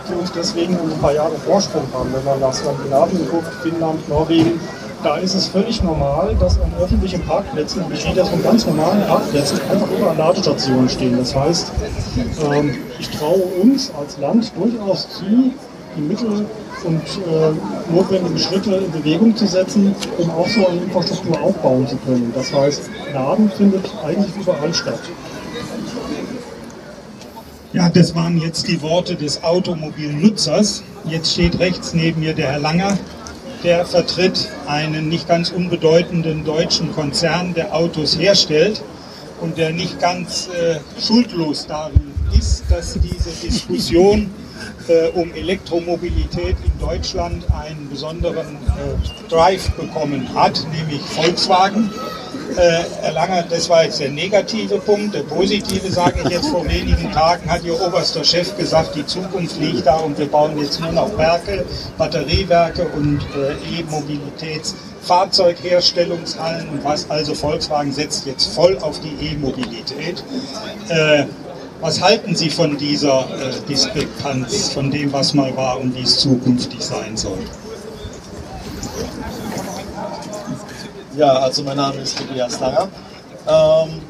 die 0.06 0.12
uns 0.12 0.30
deswegen 0.32 0.74
ein 0.74 1.00
paar 1.00 1.14
Jahre 1.14 1.34
Vorsprung 1.46 1.84
haben. 1.94 2.12
Wenn 2.12 2.24
man 2.26 2.40
nach 2.40 2.52
Skandinavien 2.52 3.26
guckt, 3.30 3.48
Finnland, 3.62 4.06
Norwegen, 4.10 4.60
da 5.02 5.16
ist 5.16 5.34
es 5.34 5.46
völlig 5.46 5.82
normal, 5.82 6.36
dass 6.38 6.60
an 6.60 6.70
öffentlichen 6.78 7.22
Parkplätzen, 7.22 7.88
besteht 7.88 8.18
das 8.18 8.28
von 8.28 8.42
ganz 8.42 8.66
normalen 8.66 9.02
Parkplätzen, 9.06 9.58
einfach 9.72 9.90
überall 9.90 10.18
Ladestationen 10.18 10.90
stehen. 10.90 11.16
Das 11.16 11.34
heißt, 11.34 11.72
ähm, 12.52 12.76
ich 12.98 13.08
traue 13.08 13.44
uns 13.62 13.90
als 13.98 14.18
Land 14.18 14.52
durchaus 14.58 15.08
zu, 15.08 15.54
die 15.96 16.02
Mittel 16.02 16.44
und 16.84 17.02
äh, 17.02 17.94
notwendigen 17.94 18.38
Schritte 18.38 18.74
in 18.74 18.90
Bewegung 18.90 19.34
zu 19.34 19.46
setzen, 19.46 19.94
um 20.18 20.30
auch 20.32 20.48
so 20.48 20.66
eine 20.66 20.82
Infrastruktur 20.82 21.40
aufbauen 21.40 21.88
zu 21.88 21.96
können. 21.96 22.30
Das 22.34 22.52
heißt, 22.52 22.90
Laden 23.14 23.50
findet 23.50 23.90
eigentlich 24.04 24.36
überall 24.36 24.74
statt. 24.74 25.00
Ja, 27.72 27.88
das 27.88 28.16
waren 28.16 28.36
jetzt 28.40 28.66
die 28.66 28.82
Worte 28.82 29.14
des 29.14 29.44
Automobilnutzers. 29.44 30.82
Jetzt 31.04 31.32
steht 31.34 31.60
rechts 31.60 31.94
neben 31.94 32.18
mir 32.18 32.34
der 32.34 32.50
Herr 32.50 32.58
Langer. 32.58 32.98
Der 33.62 33.86
vertritt 33.86 34.48
einen 34.66 35.08
nicht 35.08 35.28
ganz 35.28 35.50
unbedeutenden 35.50 36.44
deutschen 36.44 36.92
Konzern, 36.92 37.54
der 37.54 37.72
Autos 37.72 38.18
herstellt 38.18 38.82
und 39.40 39.56
der 39.56 39.70
nicht 39.70 40.00
ganz 40.00 40.48
äh, 40.48 40.80
schuldlos 41.00 41.68
darin 41.68 42.10
ist, 42.36 42.64
dass 42.68 42.94
diese 42.94 43.30
Diskussion 43.46 44.30
äh, 44.88 45.10
um 45.10 45.32
Elektromobilität 45.32 46.56
in 46.64 46.78
Deutschland 46.80 47.44
einen 47.52 47.88
besonderen 47.88 48.46
äh, 48.46 49.28
Drive 49.28 49.70
bekommen 49.72 50.28
hat, 50.34 50.66
nämlich 50.76 51.02
Volkswagen. 51.02 51.88
Äh, 52.56 52.84
Herr 53.02 53.12
Langer, 53.12 53.44
das 53.48 53.68
war 53.68 53.84
jetzt 53.84 54.00
der 54.00 54.10
negative 54.10 54.78
Punkt. 54.78 55.14
Der 55.14 55.22
positive, 55.22 55.88
sage 55.90 56.20
ich 56.24 56.30
jetzt, 56.30 56.48
vor 56.48 56.66
wenigen 56.68 57.12
Tagen 57.12 57.48
hat 57.50 57.62
Ihr 57.64 57.80
oberster 57.80 58.24
Chef 58.24 58.56
gesagt, 58.56 58.96
die 58.96 59.06
Zukunft 59.06 59.60
liegt 59.60 59.86
da 59.86 59.96
und 59.96 60.18
wir 60.18 60.26
bauen 60.26 60.58
jetzt 60.58 60.80
nur 60.80 60.90
noch 60.92 61.16
Werke, 61.16 61.64
Batteriewerke 61.96 62.88
und 62.88 63.20
äh, 63.36 63.52
E-Mobilitätsfahrzeugherstellungshallen 63.80 66.68
und 66.70 66.84
was. 66.84 67.08
Also 67.08 67.34
Volkswagen 67.34 67.92
setzt 67.92 68.26
jetzt 68.26 68.52
voll 68.54 68.76
auf 68.78 69.00
die 69.00 69.14
E-Mobilität. 69.26 70.24
Äh, 70.88 71.24
was 71.80 72.02
halten 72.02 72.34
Sie 72.36 72.50
von 72.50 72.76
dieser 72.76 73.20
äh, 73.20 73.52
Diskrepanz, 73.68 74.70
von 74.70 74.90
dem, 74.90 75.12
was 75.12 75.34
mal 75.34 75.56
war 75.56 75.78
und 75.80 75.96
wie 75.96 76.02
es 76.02 76.18
zukünftig 76.18 76.82
sein 76.82 77.16
soll? 77.16 77.38
Ja, 81.20 81.34
also 81.34 81.62
mein 81.64 81.76
Name 81.76 81.98
ist 81.98 82.16
Tobias 82.16 82.58
Langer. 82.60 82.88
Ähm, 83.46 84.00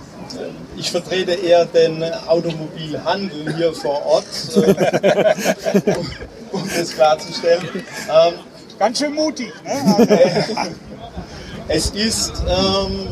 ich 0.77 0.93
vertrete 0.93 1.33
eher 1.33 1.65
den 1.65 2.05
Automobilhandel 2.29 3.53
hier 3.57 3.73
vor 3.73 4.07
Ort, 4.07 4.25
äh, 4.55 5.95
um, 5.97 6.09
um 6.53 6.71
das 6.73 6.95
klarzustellen. 6.95 7.69
Ähm, 7.75 8.35
Ganz 8.79 9.01
schön 9.01 9.13
mutig, 9.13 9.53
ne? 9.65 10.07
es 11.69 11.91
ist 11.91 12.45
ähm, 12.49 13.09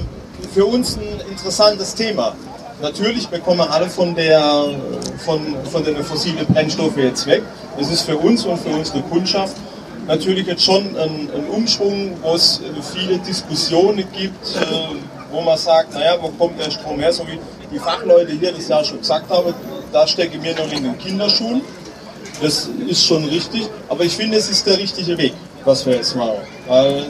für 0.55 0.65
uns 0.65 0.97
ein 0.97 1.29
interessantes 1.29 1.93
Thema. 1.93 2.37
Natürlich 2.81 3.27
bekommen 3.27 3.63
alle 3.69 3.91
von, 3.91 4.15
der, 4.15 4.41
von, 5.25 5.41
von 5.73 5.83
den 5.83 6.05
fossilen 6.05 6.47
Brennstoffen 6.47 7.03
jetzt 7.03 7.27
weg. 7.27 7.43
Das 7.77 7.91
ist 7.91 8.03
für 8.03 8.17
uns 8.17 8.45
und 8.45 8.59
für 8.59 8.69
unsere 8.69 9.03
Kundschaft 9.03 9.57
natürlich 10.09 10.47
jetzt 10.47 10.65
schon 10.65 10.97
ein, 10.97 11.31
ein 11.33 11.47
Umschwung, 11.51 12.17
wo 12.23 12.35
es 12.35 12.61
viele 12.95 13.19
Diskussionen 13.19 14.05
gibt, 14.13 14.57
äh, 14.57 14.97
wo 15.31 15.41
man 15.41 15.57
sagt, 15.57 15.95
naja, 15.95 16.17
wo 16.21 16.29
kommt 16.31 16.59
der 16.59 16.71
Strom 16.71 16.99
her, 16.99 17.13
so 17.13 17.25
wie 17.27 17.39
die 17.71 17.79
Fachleute 17.79 18.33
hier 18.33 18.53
das 18.53 18.67
ja 18.67 18.83
schon 18.83 18.99
gesagt 18.99 19.31
haben, 19.31 19.55
da 19.93 20.07
stecke 20.07 20.39
mir 20.39 20.55
noch 20.55 20.73
in 20.73 20.83
den 20.83 20.99
Kinderschuhen. 20.99 21.61
Das 22.41 22.71
ist 22.87 23.05
schon 23.05 23.25
richtig, 23.25 23.69
aber 23.89 24.05
ich 24.05 24.17
finde, 24.17 24.39
es 24.39 24.49
ist 24.49 24.67
der 24.67 24.79
richtige 24.79 25.19
Weg, 25.19 25.35
was 25.65 25.85
wir 25.85 25.95
jetzt 25.97 26.17
machen. 26.17 26.39
Weil 26.67 27.05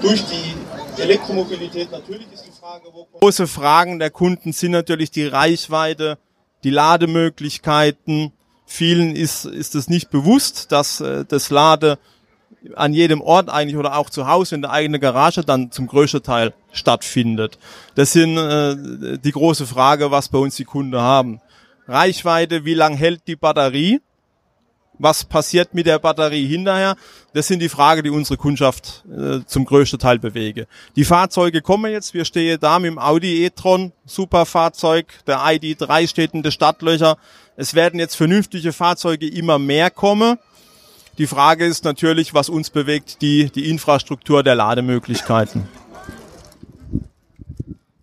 durch 0.00 0.24
die 0.24 1.00
Elektromobilität 1.00 1.92
natürlich 1.92 2.26
ist 2.32 2.46
die 2.46 2.58
Frage, 2.58 2.86
wo 2.86 3.04
kommt 3.04 3.20
Große 3.20 3.46
Fragen 3.46 3.98
der 3.98 4.10
Kunden 4.10 4.52
sind 4.52 4.72
natürlich 4.72 5.10
die 5.10 5.26
Reichweite, 5.26 6.18
die 6.64 6.70
Lademöglichkeiten. 6.70 8.32
Vielen 8.70 9.16
ist, 9.16 9.46
ist 9.46 9.74
es 9.74 9.88
nicht 9.88 10.10
bewusst, 10.10 10.70
dass 10.72 11.00
äh, 11.00 11.24
das 11.26 11.48
Lade 11.48 11.98
an 12.76 12.92
jedem 12.92 13.22
Ort 13.22 13.48
eigentlich 13.48 13.78
oder 13.78 13.96
auch 13.96 14.10
zu 14.10 14.28
Hause 14.28 14.56
in 14.56 14.60
der 14.60 14.72
eigenen 14.72 15.00
Garage 15.00 15.40
dann 15.40 15.72
zum 15.72 15.86
größten 15.86 16.22
Teil 16.22 16.52
stattfindet. 16.70 17.58
Das 17.94 18.12
sind 18.12 18.36
äh, 18.36 19.16
die 19.18 19.32
große 19.32 19.66
Frage, 19.66 20.10
was 20.10 20.28
bei 20.28 20.36
uns 20.36 20.56
die 20.56 20.66
Kunden 20.66 21.00
haben. 21.00 21.40
Reichweite, 21.86 22.66
wie 22.66 22.74
lang 22.74 22.94
hält 22.94 23.22
die 23.26 23.36
Batterie, 23.36 24.02
was 24.98 25.24
passiert 25.24 25.72
mit 25.72 25.86
der 25.86 25.98
Batterie 25.98 26.46
hinterher, 26.46 26.96
das 27.32 27.46
sind 27.46 27.60
die 27.60 27.70
Fragen, 27.70 28.02
die 28.02 28.10
unsere 28.10 28.36
Kundschaft 28.36 29.02
äh, 29.10 29.46
zum 29.46 29.64
größten 29.64 29.98
Teil 29.98 30.18
bewege. 30.18 30.66
Die 30.94 31.04
Fahrzeuge 31.04 31.62
kommen 31.62 31.90
jetzt, 31.90 32.12
wir 32.12 32.26
stehen 32.26 32.58
da 32.60 32.78
mit 32.78 32.90
dem 32.90 32.98
Audi 32.98 33.46
e-tron, 33.46 33.92
super 34.04 34.44
Fahrzeug, 34.44 35.06
der 35.26 35.38
ID3 35.38 36.06
steht 36.06 36.34
in 36.34 36.42
den 36.42 36.52
Stadtlöcher. 36.52 37.16
Es 37.60 37.74
werden 37.74 37.98
jetzt 37.98 38.14
vernünftige 38.14 38.72
Fahrzeuge 38.72 39.26
immer 39.26 39.58
mehr 39.58 39.90
kommen. 39.90 40.38
Die 41.18 41.26
Frage 41.26 41.66
ist 41.66 41.82
natürlich, 41.82 42.32
was 42.32 42.48
uns 42.48 42.70
bewegt, 42.70 43.20
die, 43.20 43.50
die 43.50 43.68
Infrastruktur 43.68 44.44
der 44.44 44.54
Lademöglichkeiten. 44.54 45.66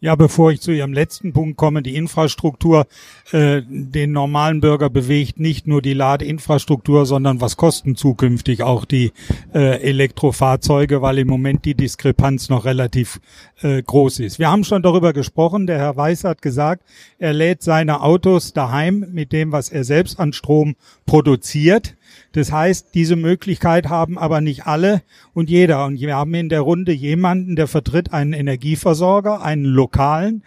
Ja, 0.05 0.13
bevor 0.13 0.51
ich 0.51 0.62
zu 0.62 0.71
Ihrem 0.71 0.93
letzten 0.93 1.33
Punkt 1.33 1.57
komme, 1.57 1.81
die 1.81 1.95
Infrastruktur, 1.95 2.85
äh, 3.31 3.63
den 3.67 4.12
normalen 4.12 4.62
Bürger 4.62 4.91
bewegt 4.91 5.39
nicht 5.39 5.65
nur 5.65 5.81
die 5.81 5.95
Ladeinfrastruktur, 5.95 7.07
sondern 7.07 7.41
was 7.41 7.57
kosten 7.57 7.95
zukünftig 7.95 8.62
auch 8.62 8.85
die 8.85 9.13
äh, 9.55 9.81
Elektrofahrzeuge, 9.81 11.01
weil 11.01 11.17
im 11.17 11.27
Moment 11.27 11.65
die 11.65 11.74
Diskrepanz 11.74 12.50
noch 12.50 12.65
relativ 12.65 13.19
äh, 13.63 13.81
groß 13.81 14.19
ist. 14.19 14.38
Wir 14.38 14.51
haben 14.51 14.63
schon 14.63 14.83
darüber 14.83 15.12
gesprochen, 15.12 15.65
der 15.65 15.79
Herr 15.79 15.97
Weiß 15.97 16.24
hat 16.24 16.43
gesagt, 16.43 16.83
er 17.17 17.33
lädt 17.33 17.63
seine 17.63 18.03
Autos 18.03 18.53
daheim 18.53 19.07
mit 19.12 19.31
dem, 19.31 19.51
was 19.51 19.69
er 19.69 19.83
selbst 19.83 20.19
an 20.19 20.33
Strom 20.33 20.75
produziert. 21.07 21.95
Das 22.36 22.51
heißt, 22.51 22.94
diese 22.94 23.15
Möglichkeit 23.15 23.88
haben 23.88 24.18
aber 24.18 24.42
nicht 24.42 24.68
alle 24.68 25.01
und 25.34 25.50
jeder. 25.50 25.86
Und 25.86 26.01
wir 26.01 26.18
haben 26.18 26.34
in 26.34 26.50
der 26.50 26.60
Runde 26.60 26.92
jemanden, 26.92 27.56
der 27.56 27.68
vertritt 27.68 28.12
einen 28.12 28.34
Energieversorger, 28.34 29.42
einen 29.42 29.63
lokalen. 29.63 30.44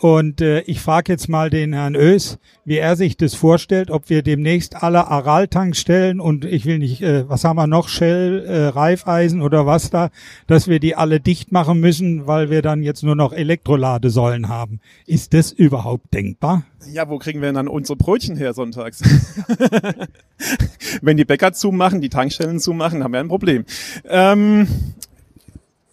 Und 0.00 0.40
äh, 0.40 0.62
ich 0.62 0.80
frage 0.80 1.12
jetzt 1.12 1.28
mal 1.28 1.50
den 1.50 1.74
Herrn 1.74 1.94
Ös, 1.94 2.38
wie 2.64 2.78
er 2.78 2.96
sich 2.96 3.18
das 3.18 3.34
vorstellt, 3.34 3.90
ob 3.90 4.08
wir 4.08 4.22
demnächst 4.22 4.82
alle 4.82 5.08
Aral-Tankstellen 5.08 6.20
und 6.20 6.46
ich 6.46 6.64
will 6.64 6.78
nicht, 6.78 7.02
äh, 7.02 7.28
was 7.28 7.44
haben 7.44 7.56
wir 7.56 7.66
noch, 7.66 7.88
Shell, 7.88 8.42
äh, 8.46 8.66
Reifeisen 8.68 9.42
oder 9.42 9.66
was 9.66 9.90
da, 9.90 10.08
dass 10.46 10.68
wir 10.68 10.80
die 10.80 10.96
alle 10.96 11.20
dicht 11.20 11.52
machen 11.52 11.80
müssen, 11.80 12.26
weil 12.26 12.48
wir 12.48 12.62
dann 12.62 12.82
jetzt 12.82 13.02
nur 13.02 13.14
noch 13.14 13.34
Elektroladesäulen 13.34 14.48
haben. 14.48 14.80
Ist 15.06 15.34
das 15.34 15.52
überhaupt 15.52 16.14
denkbar? 16.14 16.62
Ja, 16.90 17.10
wo 17.10 17.18
kriegen 17.18 17.42
wir 17.42 17.48
denn 17.48 17.56
dann 17.56 17.68
unsere 17.68 17.96
Brötchen 17.96 18.38
her 18.38 18.54
sonntags? 18.54 19.02
Wenn 21.02 21.18
die 21.18 21.26
Bäcker 21.26 21.52
zumachen, 21.52 22.00
die 22.00 22.08
Tankstellen 22.08 22.58
zumachen, 22.58 23.04
haben 23.04 23.12
wir 23.12 23.20
ein 23.20 23.28
Problem. 23.28 23.66
Ähm, 24.08 24.66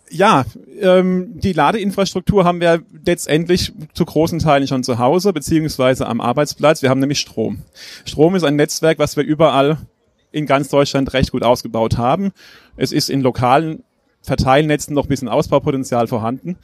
ja, 0.10 0.46
ähm, 0.80 1.40
die 1.40 1.54
Ladeinfrastruktur 1.54 2.46
haben 2.46 2.62
wir 2.62 2.82
letztendlich 3.06 3.74
zu 3.94 4.06
großen 4.06 4.40
Teilen 4.40 4.68
schon 4.68 4.84
zu 4.84 5.00
Hause, 5.00 5.34
beziehungsweise 5.34 6.08
am 6.08 6.22
Arbeitsplatz. 6.22 6.82
Wir 6.82 6.90
haben 6.90 7.00
nämlich 7.00 7.20
Strom. 7.20 7.60
Strom 8.06 8.36
ist 8.36 8.44
ein 8.44 8.56
Netzwerk, 8.56 9.00
was 9.00 9.18
wir 9.18 9.24
überall 9.24 9.78
in 10.32 10.46
ganz 10.46 10.70
Deutschland 10.70 11.14
recht 11.14 11.32
gut 11.32 11.44
ausgebaut 11.44 11.98
haben. 11.98 12.32
Es 12.76 12.92
ist 12.92 13.10
in 13.10 13.22
lokalen 13.22 13.84
Verteilnetzen 14.22 14.94
noch 14.94 15.06
ein 15.06 15.10
bisschen 15.10 15.30
Ausbaupotenzial 15.30 16.08
vorhanden. 16.08 16.58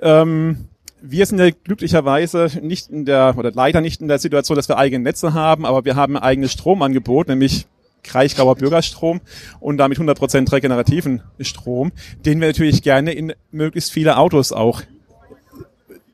Ähm, 0.00 0.68
wir 1.02 1.26
sind 1.26 1.38
ja 1.38 1.50
glücklicherweise 1.50 2.48
nicht 2.62 2.88
in 2.88 3.04
der, 3.04 3.34
oder 3.36 3.50
leider 3.52 3.80
nicht 3.80 4.00
in 4.00 4.08
der 4.08 4.18
Situation, 4.18 4.56
dass 4.56 4.68
wir 4.68 4.78
eigene 4.78 5.02
Netze 5.02 5.34
haben, 5.34 5.66
aber 5.66 5.84
wir 5.84 5.96
haben 5.96 6.16
ein 6.16 6.22
eigenes 6.22 6.52
Stromangebot, 6.52 7.28
nämlich 7.28 7.66
Kraichgauer 8.02 8.56
Bürgerstrom 8.56 9.20
und 9.60 9.78
damit 9.78 9.98
100% 9.98 10.50
regenerativen 10.52 11.22
Strom, 11.40 11.92
den 12.24 12.40
wir 12.40 12.48
natürlich 12.48 12.82
gerne 12.82 13.12
in 13.12 13.32
möglichst 13.50 13.92
viele 13.92 14.16
Autos 14.16 14.52
auch 14.52 14.82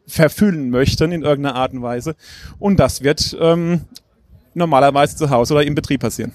verfüllen 0.07 0.71
möchten 0.71 1.13
in 1.13 1.23
irgendeiner 1.23 1.57
Art 1.57 1.73
und 1.73 1.83
Weise. 1.83 2.17
Und 2.59 2.79
das 2.81 3.03
wird 3.03 3.37
ähm, 3.41 3.83
normalerweise 4.55 5.17
zu 5.17 5.31
Hause 5.31 5.55
oder 5.55 5.65
im 5.65 5.75
Betrieb 5.75 6.01
passieren. 6.01 6.33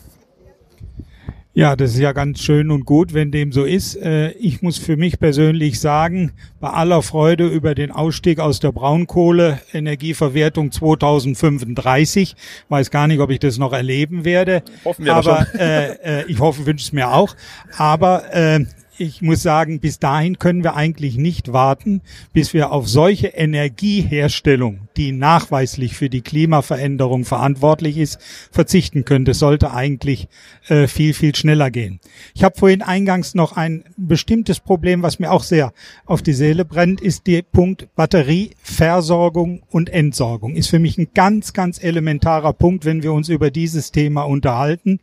Ja, 1.56 1.76
das 1.76 1.92
ist 1.92 2.00
ja 2.00 2.14
ganz 2.14 2.42
schön 2.42 2.72
und 2.72 2.84
gut, 2.84 3.14
wenn 3.14 3.30
dem 3.30 3.52
so 3.52 3.64
ist. 3.64 3.96
Äh, 3.96 4.32
ich 4.32 4.64
muss 4.64 4.80
für 4.80 4.98
mich 4.98 5.20
persönlich 5.20 5.80
sagen, 5.80 6.32
bei 6.60 6.70
aller 6.70 7.04
Freude 7.04 7.46
über 7.46 7.76
den 7.76 7.92
Ausstieg 7.92 8.40
aus 8.40 8.60
der 8.60 8.72
Braunkohle, 8.72 9.62
Energieverwertung 9.72 10.72
2035, 10.72 12.36
weiß 12.70 12.90
gar 12.90 13.06
nicht, 13.06 13.20
ob 13.20 13.30
ich 13.30 13.38
das 13.38 13.60
noch 13.60 13.72
erleben 13.72 14.26
werde. 14.26 14.64
Hoffen 14.84 15.06
wir 15.06 15.14
aber 15.14 15.46
äh, 15.54 16.22
äh, 16.22 16.26
ich 16.28 16.40
hoffe, 16.40 16.66
wünsche 16.66 16.86
es 16.86 16.92
mir 16.92 17.14
auch. 17.14 17.36
Aber 17.78 18.34
äh, 18.34 18.66
ich 18.98 19.22
muss 19.22 19.42
sagen, 19.42 19.80
bis 19.80 20.00
dahin 20.00 20.38
können 20.38 20.64
wir 20.64 20.76
eigentlich 20.76 21.18
nicht 21.18 21.52
warten, 21.52 22.02
bis 22.32 22.54
wir 22.54 22.72
auf 22.72 22.88
solche 22.88 23.28
Energieherstellung, 23.28 24.88
die 24.98 25.12
nachweislich 25.12 25.96
für 25.96 26.10
die 26.10 26.22
Klimaveränderung 26.22 27.26
verantwortlich 27.26 27.98
ist, 27.98 28.20
verzichten 28.52 29.06
können. 29.06 29.26
Das 29.26 29.40
sollte 29.40 29.74
eigentlich 29.74 30.28
äh, 30.68 30.88
viel, 30.88 31.14
viel 31.14 31.36
schneller 31.36 31.72
gehen. 31.72 32.00
Ich 32.34 32.44
habe 32.44 32.58
vorhin 32.58 32.82
eingangs 32.82 33.36
noch 33.36 33.58
ein 33.58 33.84
bestimmtes 33.98 34.60
Problem, 34.60 35.02
was 35.02 35.20
mir 35.20 35.32
auch 35.32 35.44
sehr 35.44 35.74
auf 36.06 36.22
die 36.22 36.34
Seele 36.34 36.66
brennt, 36.66 37.02
ist 37.02 37.28
der 37.28 37.42
Punkt 37.42 37.88
Batterieversorgung 37.96 39.64
und 39.70 39.90
Entsorgung. 39.90 40.56
Ist 40.56 40.70
für 40.70 40.80
mich 40.80 40.98
ein 40.98 41.10
ganz, 41.14 41.54
ganz 41.54 41.84
elementarer 41.84 42.54
Punkt, 42.54 42.86
wenn 42.86 43.04
wir 43.04 43.14
uns 43.14 43.30
über 43.30 43.50
dieses 43.50 43.92
Thema 43.92 44.24
unterhalten. 44.24 45.00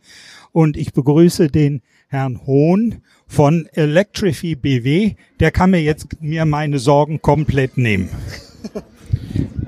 Und 0.53 0.77
ich 0.77 0.93
begrüße 0.93 1.49
den 1.49 1.81
Herrn 2.07 2.45
Hohn 2.45 3.01
von 3.31 3.69
Electrify 3.71 4.55
BW. 4.55 5.15
Der 5.39 5.51
kann 5.51 5.71
mir 5.71 5.81
jetzt 5.81 6.21
mir 6.21 6.45
meine 6.45 6.79
Sorgen 6.79 7.21
komplett 7.21 7.77
nehmen. 7.77 8.09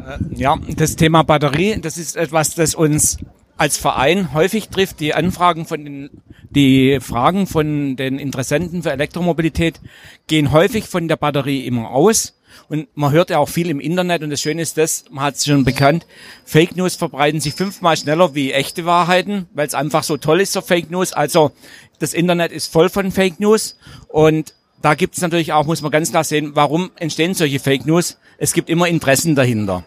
Äh, 0.05 0.17
ja, 0.35 0.57
das 0.75 0.97
Thema 0.97 1.23
Batterie, 1.23 1.79
das 1.79 1.97
ist 1.97 2.17
etwas, 2.17 2.55
das 2.55 2.75
uns 2.75 3.19
als 3.55 3.77
Verein 3.77 4.33
häufig 4.33 4.67
trifft. 4.67 4.99
Die 4.99 5.13
Anfragen 5.13 5.65
von 5.65 5.85
den, 5.85 6.09
die 6.49 6.99
Fragen 6.99 7.47
von 7.47 7.95
den 7.95 8.19
Interessenten 8.19 8.83
für 8.83 8.91
Elektromobilität 8.91 9.79
gehen 10.27 10.51
häufig 10.51 10.87
von 10.87 11.07
der 11.07 11.15
Batterie 11.15 11.65
immer 11.65 11.91
aus. 11.91 12.37
Und 12.69 12.87
man 12.95 13.11
hört 13.11 13.29
ja 13.29 13.39
auch 13.39 13.49
viel 13.49 13.69
im 13.69 13.79
Internet 13.79 14.23
und 14.23 14.29
das 14.29 14.41
Schöne 14.41 14.61
ist 14.61 14.77
das, 14.77 15.05
man 15.11 15.25
hat 15.25 15.35
es 15.35 15.45
schon 15.45 15.63
bekannt, 15.63 16.05
Fake 16.45 16.75
News 16.75 16.95
verbreiten 16.95 17.39
sich 17.39 17.53
fünfmal 17.53 17.97
schneller 17.97 18.35
wie 18.35 18.51
echte 18.51 18.85
Wahrheiten, 18.85 19.47
weil 19.53 19.67
es 19.67 19.73
einfach 19.73 20.03
so 20.03 20.17
toll 20.17 20.41
ist, 20.41 20.53
so 20.53 20.61
Fake 20.61 20.89
News. 20.91 21.13
Also 21.13 21.51
das 21.99 22.13
Internet 22.13 22.51
ist 22.51 22.71
voll 22.71 22.89
von 22.89 23.11
Fake 23.11 23.39
News 23.39 23.77
und 24.07 24.53
da 24.81 24.95
gibt 24.95 25.15
es 25.15 25.21
natürlich 25.21 25.53
auch, 25.53 25.65
muss 25.65 25.81
man 25.81 25.91
ganz 25.91 26.11
klar 26.11 26.25
sehen, 26.25 26.51
warum 26.55 26.91
entstehen 26.97 27.33
solche 27.33 27.59
Fake 27.59 27.85
News. 27.85 28.17
Es 28.37 28.51
gibt 28.53 28.69
immer 28.69 28.87
Interessen 28.87 29.33
dahinter. 29.33 29.85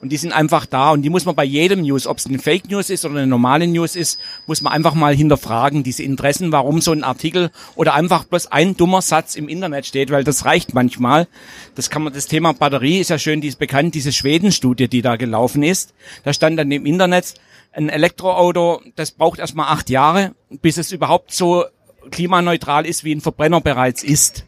Und 0.00 0.10
die 0.10 0.16
sind 0.16 0.32
einfach 0.32 0.64
da 0.64 0.92
und 0.92 1.02
die 1.02 1.10
muss 1.10 1.26
man 1.26 1.34
bei 1.34 1.44
jedem 1.44 1.82
News, 1.82 2.06
ob 2.06 2.16
es 2.16 2.26
eine 2.26 2.38
Fake 2.38 2.70
News 2.70 2.88
ist 2.88 3.04
oder 3.04 3.16
eine 3.16 3.26
normale 3.26 3.66
News 3.66 3.96
ist, 3.96 4.18
muss 4.46 4.62
man 4.62 4.72
einfach 4.72 4.94
mal 4.94 5.14
hinterfragen, 5.14 5.82
diese 5.82 6.02
Interessen, 6.02 6.52
warum 6.52 6.80
so 6.80 6.92
ein 6.92 7.04
Artikel 7.04 7.50
oder 7.76 7.94
einfach 7.94 8.24
bloß 8.24 8.46
ein 8.46 8.78
dummer 8.78 9.02
Satz 9.02 9.34
im 9.34 9.46
Internet 9.46 9.84
steht, 9.84 10.10
weil 10.10 10.24
das 10.24 10.46
reicht 10.46 10.72
manchmal. 10.72 11.28
Das 11.74 11.90
kann 11.90 12.02
man, 12.02 12.14
das 12.14 12.26
Thema 12.26 12.54
Batterie 12.54 12.98
ist 12.98 13.10
ja 13.10 13.18
schön, 13.18 13.42
die 13.42 13.48
ist 13.48 13.58
bekannt, 13.58 13.94
diese 13.94 14.10
Schweden-Studie, 14.10 14.88
die 14.88 15.02
da 15.02 15.16
gelaufen 15.16 15.62
ist. 15.62 15.92
Da 16.24 16.32
stand 16.32 16.58
dann 16.58 16.70
im 16.70 16.86
Internet, 16.86 17.34
ein 17.72 17.90
Elektroauto, 17.90 18.80
das 18.96 19.10
braucht 19.10 19.38
erstmal 19.38 19.68
acht 19.68 19.90
Jahre, 19.90 20.34
bis 20.48 20.78
es 20.78 20.92
überhaupt 20.92 21.32
so 21.32 21.64
klimaneutral 22.10 22.86
ist, 22.86 23.04
wie 23.04 23.14
ein 23.14 23.20
Verbrenner 23.20 23.60
bereits 23.60 24.02
ist. 24.02 24.44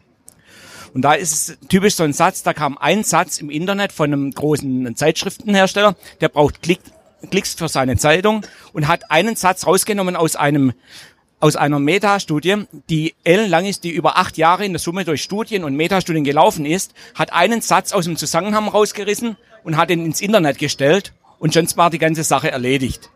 Und 0.93 1.01
da 1.01 1.13
ist 1.13 1.31
es 1.31 1.57
typisch 1.69 1.95
so 1.95 2.03
ein 2.03 2.13
Satz, 2.13 2.43
da 2.43 2.53
kam 2.53 2.77
ein 2.77 3.03
Satz 3.03 3.39
im 3.39 3.49
Internet 3.49 3.91
von 3.91 4.13
einem 4.13 4.31
großen 4.31 4.95
Zeitschriftenhersteller, 4.95 5.95
der 6.21 6.29
braucht 6.29 6.61
Klick, 6.61 6.79
Klicks 7.31 7.55
für 7.55 7.67
seine 7.67 7.97
Zeitung 7.97 8.45
und 8.73 8.87
hat 8.87 9.09
einen 9.09 9.35
Satz 9.35 9.65
rausgenommen 9.65 10.15
aus 10.15 10.35
einem 10.35 10.73
aus 11.39 11.57
einer 11.57 11.77
Metastudie, 11.77 12.67
die 12.89 13.15
ellenlang 13.25 13.65
ist, 13.65 13.83
die 13.83 13.89
über 13.89 14.17
acht 14.17 14.37
Jahre 14.37 14.63
in 14.63 14.71
der 14.71 14.79
Summe 14.79 15.03
durch 15.03 15.21
Studien 15.21 15.65
und 15.65 15.75
Metastudien 15.75 16.23
gelaufen 16.23 16.65
ist, 16.65 16.93
hat 17.15 17.33
einen 17.33 17.59
Satz 17.59 17.91
aus 17.91 18.05
dem 18.05 18.15
Zusammenhang 18.15 18.69
rausgerissen 18.69 19.35
und 19.65 19.75
hat 19.75 19.91
ihn 19.91 20.05
ins 20.05 20.21
Internet 20.21 20.57
gestellt 20.57 21.11
und 21.39 21.53
schon 21.53 21.67
war 21.75 21.89
die 21.89 21.97
ganze 21.97 22.23
Sache 22.23 22.49
erledigt. 22.49 23.09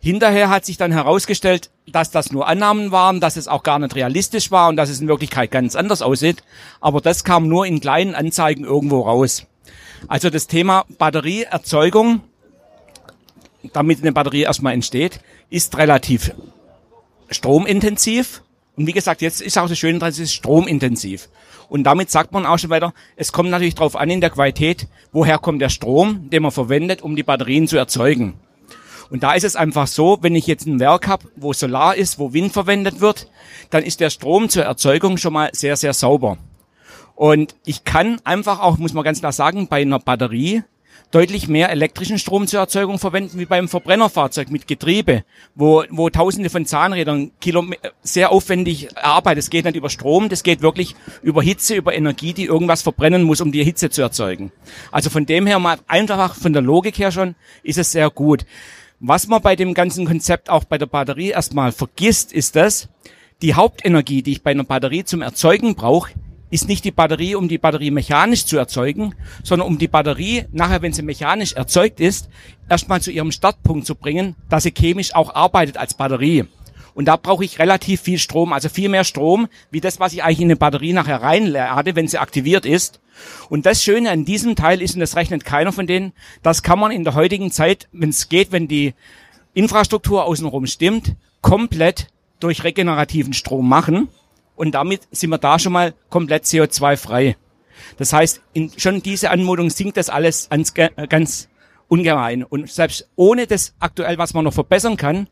Hinterher 0.00 0.48
hat 0.48 0.64
sich 0.64 0.78
dann 0.78 0.90
herausgestellt, 0.90 1.70
dass 1.86 2.10
das 2.10 2.32
nur 2.32 2.48
Annahmen 2.48 2.92
waren, 2.92 3.20
dass 3.20 3.36
es 3.36 3.48
auch 3.48 3.62
gar 3.62 3.78
nicht 3.78 3.94
realistisch 3.94 4.50
war 4.50 4.68
und 4.68 4.76
dass 4.76 4.88
es 4.88 5.00
in 5.00 5.08
Wirklichkeit 5.08 5.50
ganz 5.50 5.76
anders 5.76 6.02
aussieht. 6.02 6.42
Aber 6.80 7.00
das 7.00 7.24
kam 7.24 7.48
nur 7.48 7.66
in 7.66 7.80
kleinen 7.80 8.14
Anzeigen 8.14 8.64
irgendwo 8.64 9.02
raus. 9.02 9.46
Also 10.08 10.30
das 10.30 10.46
Thema 10.46 10.84
Batterieerzeugung, 10.98 12.20
damit 13.72 14.00
eine 14.00 14.12
Batterie 14.12 14.42
erstmal 14.42 14.74
entsteht, 14.74 15.20
ist 15.50 15.76
relativ 15.76 16.32
stromintensiv. 17.30 18.42
Und 18.76 18.86
wie 18.86 18.92
gesagt, 18.92 19.22
jetzt 19.22 19.40
ist 19.40 19.56
auch 19.58 19.68
das 19.68 19.78
Schöne 19.78 19.98
dran, 19.98 20.10
es 20.10 20.18
ist 20.18 20.32
stromintensiv. 20.32 21.28
Und 21.68 21.84
damit 21.84 22.10
sagt 22.10 22.32
man 22.32 22.44
auch 22.44 22.58
schon 22.58 22.70
weiter, 22.70 22.92
es 23.16 23.32
kommt 23.32 23.50
natürlich 23.50 23.74
darauf 23.74 23.96
an 23.96 24.10
in 24.10 24.20
der 24.20 24.30
Qualität, 24.30 24.86
woher 25.12 25.38
kommt 25.38 25.62
der 25.62 25.70
Strom, 25.70 26.28
den 26.30 26.42
man 26.42 26.52
verwendet, 26.52 27.02
um 27.02 27.16
die 27.16 27.22
Batterien 27.22 27.68
zu 27.68 27.76
erzeugen. 27.76 28.34
Und 29.10 29.22
da 29.22 29.34
ist 29.34 29.44
es 29.44 29.56
einfach 29.56 29.86
so, 29.86 30.18
wenn 30.22 30.34
ich 30.34 30.46
jetzt 30.46 30.66
ein 30.66 30.80
Werk 30.80 31.08
habe, 31.08 31.28
wo 31.36 31.52
Solar 31.52 31.94
ist, 31.94 32.18
wo 32.18 32.32
Wind 32.32 32.52
verwendet 32.52 33.00
wird, 33.00 33.28
dann 33.70 33.82
ist 33.82 34.00
der 34.00 34.10
Strom 34.10 34.48
zur 34.48 34.64
Erzeugung 34.64 35.16
schon 35.16 35.32
mal 35.32 35.50
sehr, 35.52 35.76
sehr 35.76 35.94
sauber. 35.94 36.38
Und 37.14 37.54
ich 37.64 37.84
kann 37.84 38.20
einfach 38.24 38.60
auch, 38.60 38.78
muss 38.78 38.92
man 38.92 39.04
ganz 39.04 39.20
klar 39.20 39.32
sagen, 39.32 39.68
bei 39.68 39.82
einer 39.82 40.00
Batterie 40.00 40.62
deutlich 41.14 41.46
mehr 41.46 41.70
elektrischen 41.70 42.18
Strom 42.18 42.48
zur 42.48 42.58
Erzeugung 42.58 42.98
verwenden 42.98 43.38
wie 43.38 43.44
beim 43.44 43.68
Verbrennerfahrzeug 43.68 44.50
mit 44.50 44.66
Getriebe, 44.66 45.24
wo, 45.54 45.84
wo 45.90 46.10
tausende 46.10 46.50
von 46.50 46.66
Zahnrädern 46.66 47.30
Kilome 47.40 47.76
sehr 48.02 48.32
aufwendig 48.32 48.96
erarbeitet. 48.96 49.44
Es 49.44 49.50
geht 49.50 49.64
nicht 49.64 49.76
über 49.76 49.90
Strom, 49.90 50.28
das 50.28 50.42
geht 50.42 50.60
wirklich 50.60 50.96
über 51.22 51.40
Hitze, 51.40 51.76
über 51.76 51.94
Energie, 51.94 52.32
die 52.32 52.46
irgendwas 52.46 52.82
verbrennen 52.82 53.22
muss, 53.22 53.40
um 53.40 53.52
die 53.52 53.62
Hitze 53.62 53.90
zu 53.90 54.02
erzeugen. 54.02 54.50
Also 54.90 55.08
von 55.08 55.24
dem 55.24 55.46
her 55.46 55.60
mal 55.60 55.78
einfach 55.86 56.34
von 56.34 56.52
der 56.52 56.62
Logik 56.62 56.98
her 56.98 57.12
schon 57.12 57.36
ist 57.62 57.78
es 57.78 57.92
sehr 57.92 58.10
gut. 58.10 58.44
Was 59.06 59.26
man 59.26 59.42
bei 59.42 59.54
dem 59.54 59.74
ganzen 59.74 60.06
Konzept 60.06 60.48
auch 60.48 60.64
bei 60.64 60.78
der 60.78 60.86
Batterie 60.86 61.28
erstmal 61.28 61.72
vergisst, 61.72 62.32
ist 62.32 62.56
das, 62.56 62.88
die 63.42 63.52
Hauptenergie, 63.52 64.22
die 64.22 64.32
ich 64.32 64.42
bei 64.42 64.52
einer 64.52 64.64
Batterie 64.64 65.04
zum 65.04 65.20
Erzeugen 65.20 65.74
brauche, 65.74 66.12
ist 66.48 66.68
nicht 66.68 66.86
die 66.86 66.90
Batterie, 66.90 67.34
um 67.34 67.46
die 67.46 67.58
Batterie 67.58 67.90
mechanisch 67.90 68.46
zu 68.46 68.56
erzeugen, 68.56 69.14
sondern 69.42 69.68
um 69.68 69.76
die 69.76 69.88
Batterie 69.88 70.46
nachher, 70.52 70.80
wenn 70.80 70.94
sie 70.94 71.02
mechanisch 71.02 71.52
erzeugt 71.52 72.00
ist, 72.00 72.30
erstmal 72.70 73.02
zu 73.02 73.10
ihrem 73.10 73.30
Startpunkt 73.30 73.84
zu 73.84 73.94
bringen, 73.94 74.36
dass 74.48 74.62
sie 74.62 74.72
chemisch 74.72 75.14
auch 75.14 75.34
arbeitet 75.34 75.76
als 75.76 75.92
Batterie. 75.92 76.46
Und 76.94 77.06
da 77.06 77.16
brauche 77.16 77.44
ich 77.44 77.58
relativ 77.58 78.02
viel 78.02 78.18
Strom, 78.18 78.52
also 78.52 78.68
viel 78.68 78.88
mehr 78.88 79.04
Strom, 79.04 79.48
wie 79.70 79.80
das, 79.80 79.98
was 79.98 80.12
ich 80.12 80.22
eigentlich 80.22 80.40
in 80.40 80.46
eine 80.46 80.56
Batterie 80.56 80.92
nachher 80.92 81.22
reinlade, 81.22 81.96
wenn 81.96 82.06
sie 82.06 82.18
aktiviert 82.18 82.66
ist. 82.66 83.00
Und 83.48 83.66
das 83.66 83.82
Schöne 83.82 84.10
an 84.10 84.24
diesem 84.24 84.54
Teil 84.54 84.80
ist, 84.80 84.94
und 84.94 85.00
das 85.00 85.16
rechnet 85.16 85.44
keiner 85.44 85.72
von 85.72 85.86
denen, 85.86 86.12
das 86.42 86.62
kann 86.62 86.78
man 86.78 86.92
in 86.92 87.04
der 87.04 87.14
heutigen 87.14 87.50
Zeit, 87.50 87.88
wenn 87.92 88.10
es 88.10 88.28
geht, 88.28 88.52
wenn 88.52 88.68
die 88.68 88.94
Infrastruktur 89.54 90.24
außenrum 90.24 90.66
stimmt, 90.66 91.16
komplett 91.40 92.08
durch 92.40 92.64
regenerativen 92.64 93.32
Strom 93.32 93.68
machen 93.68 94.08
und 94.56 94.72
damit 94.72 95.02
sind 95.10 95.30
wir 95.30 95.38
da 95.38 95.58
schon 95.58 95.72
mal 95.72 95.94
komplett 96.10 96.44
CO2-frei. 96.44 97.36
Das 97.96 98.12
heißt, 98.12 98.40
in, 98.52 98.72
schon 98.76 99.02
diese 99.02 99.30
Anmutung 99.30 99.70
sinkt 99.70 99.96
das 99.96 100.08
alles 100.08 100.48
ganz, 100.48 100.74
ganz 101.08 101.48
ungemein. 101.88 102.44
Und 102.44 102.70
selbst 102.70 103.08
ohne 103.16 103.46
das 103.46 103.74
aktuell, 103.80 104.18
was 104.18 104.34
man 104.34 104.44
noch 104.44 104.54
verbessern 104.54 104.96
kann, 104.96 105.28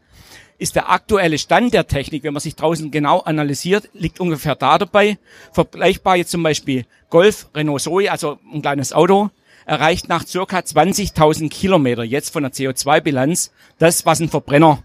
ist 0.62 0.76
der 0.76 0.90
aktuelle 0.90 1.38
Stand 1.38 1.74
der 1.74 1.88
Technik, 1.88 2.22
wenn 2.22 2.32
man 2.32 2.40
sich 2.40 2.54
draußen 2.54 2.92
genau 2.92 3.18
analysiert, 3.18 3.88
liegt 3.94 4.20
ungefähr 4.20 4.54
da 4.54 4.78
dabei. 4.78 5.18
Vergleichbar 5.50 6.16
jetzt 6.16 6.30
zum 6.30 6.44
Beispiel 6.44 6.86
Golf, 7.10 7.48
Renault 7.52 7.82
Zoe, 7.82 8.10
also 8.10 8.38
ein 8.52 8.62
kleines 8.62 8.92
Auto, 8.92 9.30
erreicht 9.66 10.08
nach 10.08 10.24
circa 10.24 10.58
20.000 10.60 11.50
Kilometer 11.50 12.04
jetzt 12.04 12.32
von 12.32 12.44
der 12.44 12.52
CO2-Bilanz 12.52 13.50
das, 13.78 14.06
was 14.06 14.20
ein 14.20 14.28
Verbrenner 14.28 14.84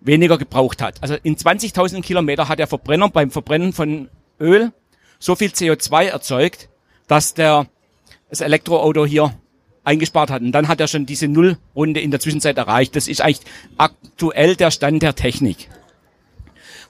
weniger 0.00 0.38
gebraucht 0.38 0.80
hat. 0.80 1.02
Also 1.02 1.16
in 1.22 1.36
20.000 1.36 2.00
Kilometer 2.00 2.48
hat 2.48 2.58
der 2.58 2.66
Verbrenner 2.66 3.10
beim 3.10 3.30
Verbrennen 3.30 3.74
von 3.74 4.08
Öl 4.40 4.72
so 5.18 5.36
viel 5.36 5.50
CO2 5.50 6.06
erzeugt, 6.06 6.70
dass 7.06 7.34
der 7.34 7.66
das 8.30 8.40
Elektroauto 8.40 9.04
hier 9.04 9.34
eingespart 9.84 10.30
hat. 10.30 10.42
Und 10.42 10.52
dann 10.52 10.68
hat 10.68 10.80
er 10.80 10.88
schon 10.88 11.06
diese 11.06 11.28
Nullrunde 11.28 12.00
in 12.00 12.10
der 12.10 12.20
Zwischenzeit 12.20 12.56
erreicht. 12.56 12.96
Das 12.96 13.08
ist 13.08 13.20
eigentlich 13.20 13.40
aktuell 13.78 14.56
der 14.56 14.70
Stand 14.70 15.02
der 15.02 15.14
Technik. 15.14 15.68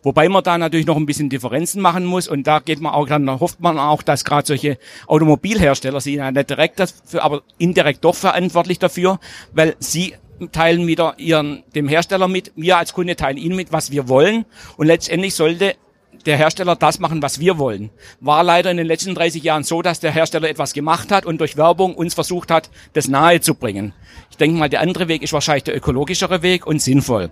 Wobei 0.02 0.28
man 0.28 0.42
da 0.42 0.58
natürlich 0.58 0.86
noch 0.86 0.96
ein 0.96 1.06
bisschen 1.06 1.28
Differenzen 1.28 1.80
machen 1.80 2.04
muss 2.04 2.26
und 2.26 2.44
da 2.46 2.58
geht 2.58 2.80
man 2.80 2.92
auch, 2.92 3.06
dann 3.06 3.28
hofft 3.38 3.60
man 3.60 3.78
auch, 3.78 4.02
dass 4.02 4.24
gerade 4.24 4.46
solche 4.46 4.78
Automobilhersteller 5.06 6.00
sind 6.00 6.14
ja 6.14 6.32
nicht 6.32 6.50
direkt 6.50 6.80
dafür, 6.80 7.22
aber 7.22 7.42
indirekt 7.58 8.04
doch 8.04 8.16
verantwortlich 8.16 8.80
dafür, 8.80 9.20
weil 9.52 9.76
sie 9.78 10.14
teilen 10.50 10.88
wieder 10.88 11.14
ihren, 11.18 11.62
dem 11.76 11.86
Hersteller 11.86 12.26
mit, 12.26 12.50
wir 12.56 12.78
als 12.78 12.92
Kunde 12.92 13.14
teilen 13.14 13.36
ihnen 13.36 13.54
mit, 13.54 13.70
was 13.70 13.92
wir 13.92 14.08
wollen. 14.08 14.44
Und 14.76 14.88
letztendlich 14.88 15.34
sollte 15.34 15.76
der 16.26 16.36
Hersteller 16.36 16.76
das 16.76 16.98
machen, 16.98 17.22
was 17.22 17.40
wir 17.40 17.58
wollen. 17.58 17.90
War 18.20 18.42
leider 18.44 18.70
in 18.70 18.76
den 18.76 18.86
letzten 18.86 19.14
30 19.14 19.42
Jahren 19.42 19.64
so, 19.64 19.82
dass 19.82 20.00
der 20.00 20.12
Hersteller 20.12 20.48
etwas 20.48 20.72
gemacht 20.72 21.10
hat 21.10 21.26
und 21.26 21.38
durch 21.38 21.56
Werbung 21.56 21.94
uns 21.94 22.14
versucht 22.14 22.50
hat, 22.50 22.70
das 22.92 23.08
nahe 23.08 23.40
zu 23.40 23.54
bringen. 23.54 23.92
Ich 24.30 24.36
denke 24.36 24.58
mal, 24.58 24.68
der 24.68 24.80
andere 24.80 25.08
Weg 25.08 25.22
ist 25.22 25.32
wahrscheinlich 25.32 25.64
der 25.64 25.76
ökologischere 25.76 26.42
Weg 26.42 26.66
und 26.66 26.80
sinnvoll. 26.80 27.30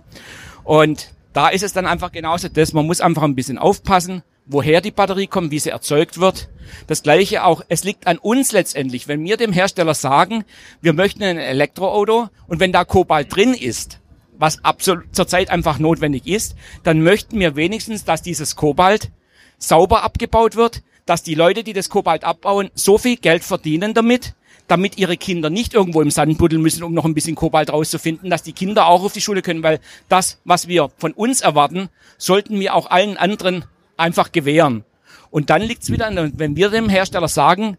Und 0.63 1.13
da 1.33 1.47
ist 1.47 1.63
es 1.63 1.73
dann 1.73 1.85
einfach 1.85 2.11
genauso 2.11 2.49
das, 2.49 2.73
man 2.73 2.85
muss 2.85 3.01
einfach 3.01 3.23
ein 3.23 3.35
bisschen 3.35 3.57
aufpassen, 3.57 4.23
woher 4.45 4.81
die 4.81 4.91
Batterie 4.91 5.27
kommt, 5.27 5.51
wie 5.51 5.59
sie 5.59 5.69
erzeugt 5.69 6.19
wird. 6.19 6.49
Das 6.87 7.03
gleiche 7.03 7.45
auch, 7.45 7.61
es 7.69 7.83
liegt 7.83 8.07
an 8.07 8.17
uns 8.17 8.51
letztendlich, 8.51 9.07
wenn 9.07 9.23
wir 9.23 9.37
dem 9.37 9.53
Hersteller 9.53 9.93
sagen, 9.93 10.43
wir 10.81 10.93
möchten 10.93 11.23
ein 11.23 11.37
Elektroauto 11.37 12.29
und 12.47 12.59
wenn 12.59 12.71
da 12.71 12.83
Kobalt 12.83 13.33
drin 13.33 13.53
ist, 13.53 14.00
was 14.41 14.65
absolut 14.65 15.03
zurzeit 15.11 15.51
einfach 15.51 15.77
notwendig 15.77 16.25
ist, 16.25 16.55
dann 16.81 17.01
möchten 17.01 17.39
wir 17.39 17.55
wenigstens, 17.55 18.05
dass 18.05 18.23
dieses 18.23 18.55
Kobalt 18.55 19.11
sauber 19.59 20.01
abgebaut 20.01 20.55
wird, 20.55 20.81
dass 21.05 21.21
die 21.21 21.35
Leute, 21.35 21.63
die 21.63 21.73
das 21.73 21.89
Kobalt 21.89 22.23
abbauen, 22.23 22.71
so 22.73 22.97
viel 22.97 23.17
Geld 23.17 23.43
verdienen 23.43 23.93
damit, 23.93 24.33
damit 24.67 24.97
ihre 24.97 25.15
Kinder 25.15 25.51
nicht 25.51 25.75
irgendwo 25.75 26.01
im 26.01 26.09
Sand 26.09 26.39
buddeln 26.39 26.63
müssen, 26.63 26.81
um 26.81 26.91
noch 26.91 27.05
ein 27.05 27.13
bisschen 27.13 27.35
Kobalt 27.35 27.71
rauszufinden, 27.71 28.31
dass 28.31 28.41
die 28.41 28.53
Kinder 28.53 28.87
auch 28.87 29.03
auf 29.03 29.13
die 29.13 29.21
Schule 29.21 29.43
können, 29.43 29.61
weil 29.61 29.79
das, 30.09 30.39
was 30.43 30.67
wir 30.67 30.89
von 30.97 31.11
uns 31.11 31.41
erwarten, 31.41 31.89
sollten 32.17 32.59
wir 32.59 32.73
auch 32.73 32.89
allen 32.89 33.17
anderen 33.17 33.65
einfach 33.95 34.31
gewähren. 34.31 34.85
Und 35.29 35.51
dann 35.51 35.61
liegt 35.61 35.83
es 35.83 35.91
wieder 35.91 36.07
an, 36.07 36.33
wenn 36.37 36.55
wir 36.55 36.71
dem 36.71 36.89
Hersteller 36.89 37.27
sagen, 37.27 37.77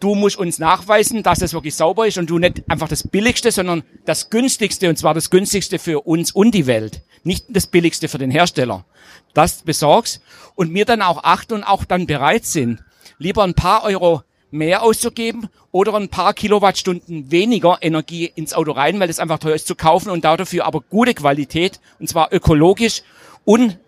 du 0.00 0.14
musst 0.14 0.36
uns 0.36 0.58
nachweisen, 0.58 1.22
dass 1.22 1.42
es 1.42 1.52
wirklich 1.52 1.74
sauber 1.74 2.06
ist 2.06 2.18
und 2.18 2.28
du 2.28 2.38
nicht 2.38 2.62
einfach 2.68 2.88
das 2.88 3.06
Billigste, 3.06 3.52
sondern 3.52 3.82
das 4.06 4.30
Günstigste, 4.30 4.88
und 4.88 4.96
zwar 4.96 5.14
das 5.14 5.30
Günstigste 5.30 5.78
für 5.78 6.00
uns 6.00 6.32
und 6.32 6.52
die 6.52 6.66
Welt, 6.66 7.02
nicht 7.22 7.44
das 7.48 7.66
Billigste 7.66 8.08
für 8.08 8.18
den 8.18 8.30
Hersteller. 8.30 8.84
Das 9.34 9.62
besorgst 9.62 10.22
und 10.56 10.72
mir 10.72 10.84
dann 10.84 11.02
auch 11.02 11.22
achten 11.22 11.54
und 11.54 11.64
auch 11.64 11.84
dann 11.84 12.06
bereit 12.06 12.44
sind, 12.46 12.82
lieber 13.18 13.44
ein 13.44 13.54
paar 13.54 13.84
Euro 13.84 14.22
mehr 14.50 14.82
auszugeben 14.82 15.48
oder 15.70 15.94
ein 15.94 16.08
paar 16.08 16.34
Kilowattstunden 16.34 17.30
weniger 17.30 17.78
Energie 17.82 18.32
ins 18.34 18.54
Auto 18.54 18.72
rein, 18.72 18.98
weil 18.98 19.10
es 19.10 19.20
einfach 19.20 19.38
teuer 19.38 19.54
ist 19.54 19.68
zu 19.68 19.76
kaufen 19.76 20.10
und 20.10 20.24
dafür 20.24 20.64
aber 20.64 20.80
gute 20.80 21.14
Qualität, 21.14 21.78
und 22.00 22.08
zwar 22.08 22.32
ökologisch 22.32 23.02
und 23.44 23.78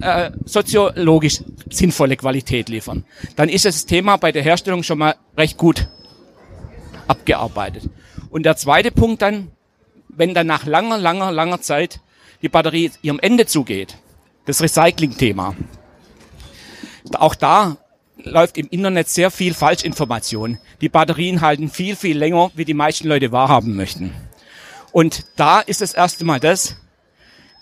äh, 0.00 0.30
soziologisch 0.44 1.42
sinnvolle 1.70 2.16
Qualität 2.16 2.68
liefern, 2.68 3.04
dann 3.36 3.48
ist 3.48 3.64
das 3.64 3.86
Thema 3.86 4.16
bei 4.16 4.32
der 4.32 4.42
Herstellung 4.42 4.82
schon 4.82 4.98
mal 4.98 5.14
recht 5.36 5.56
gut 5.56 5.88
abgearbeitet. 7.06 7.88
Und 8.30 8.44
der 8.44 8.56
zweite 8.56 8.90
Punkt 8.90 9.22
dann, 9.22 9.50
wenn 10.08 10.34
dann 10.34 10.46
nach 10.46 10.66
langer, 10.66 10.98
langer, 10.98 11.32
langer 11.32 11.60
Zeit 11.60 12.00
die 12.42 12.48
Batterie 12.48 12.90
ihrem 13.02 13.20
Ende 13.20 13.46
zugeht, 13.46 13.96
das 14.46 14.60
Recycling-Thema. 14.60 15.54
Auch 17.14 17.34
da 17.34 17.76
läuft 18.24 18.58
im 18.58 18.68
Internet 18.68 19.08
sehr 19.08 19.30
viel 19.30 19.54
Falschinformation. 19.54 20.58
Die 20.80 20.88
Batterien 20.88 21.40
halten 21.40 21.68
viel, 21.68 21.96
viel 21.96 22.16
länger, 22.16 22.50
wie 22.54 22.64
die 22.64 22.74
meisten 22.74 23.08
Leute 23.08 23.32
wahrhaben 23.32 23.76
möchten. 23.76 24.12
Und 24.92 25.24
da 25.36 25.60
ist 25.60 25.80
das 25.80 25.94
erste 25.94 26.24
Mal 26.24 26.40
das, 26.40 26.76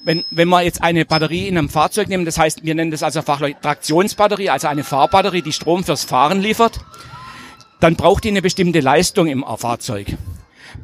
wenn, 0.02 0.24
wenn 0.30 0.48
wir 0.48 0.62
jetzt 0.62 0.82
eine 0.82 1.04
Batterie 1.04 1.48
in 1.48 1.58
einem 1.58 1.68
Fahrzeug 1.68 2.08
nehmen, 2.08 2.24
das 2.24 2.38
heißt, 2.38 2.64
wir 2.64 2.74
nennen 2.74 2.90
das 2.90 3.02
also 3.02 3.22
Fachleute 3.22 3.60
Traktionsbatterie, 3.60 4.50
also 4.50 4.68
eine 4.68 4.84
Fahrbatterie, 4.84 5.42
die 5.42 5.52
Strom 5.52 5.84
fürs 5.84 6.04
Fahren 6.04 6.40
liefert, 6.40 6.80
dann 7.80 7.96
braucht 7.96 8.24
die 8.24 8.28
eine 8.28 8.42
bestimmte 8.42 8.80
Leistung 8.80 9.26
im 9.26 9.44
Fahrzeug. 9.56 10.16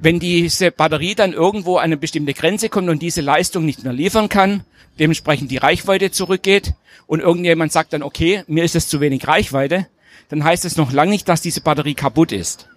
Wenn 0.00 0.18
diese 0.18 0.70
Batterie 0.70 1.14
dann 1.14 1.32
irgendwo 1.32 1.76
an 1.76 1.84
eine 1.84 1.96
bestimmte 1.96 2.34
Grenze 2.34 2.68
kommt 2.68 2.88
und 2.88 3.00
diese 3.00 3.20
Leistung 3.20 3.64
nicht 3.64 3.84
mehr 3.84 3.92
liefern 3.92 4.28
kann, 4.28 4.64
dementsprechend 4.98 5.50
die 5.50 5.56
Reichweite 5.58 6.10
zurückgeht 6.10 6.74
und 7.06 7.20
irgendjemand 7.20 7.72
sagt 7.72 7.92
dann, 7.92 8.02
okay, 8.02 8.42
mir 8.46 8.64
ist 8.64 8.74
es 8.74 8.88
zu 8.88 9.00
wenig 9.00 9.26
Reichweite, 9.26 9.86
dann 10.28 10.44
heißt 10.44 10.64
es 10.64 10.76
noch 10.76 10.92
lange 10.92 11.10
nicht, 11.10 11.28
dass 11.28 11.40
diese 11.40 11.60
Batterie 11.60 11.94
kaputt 11.94 12.32
ist. 12.32 12.68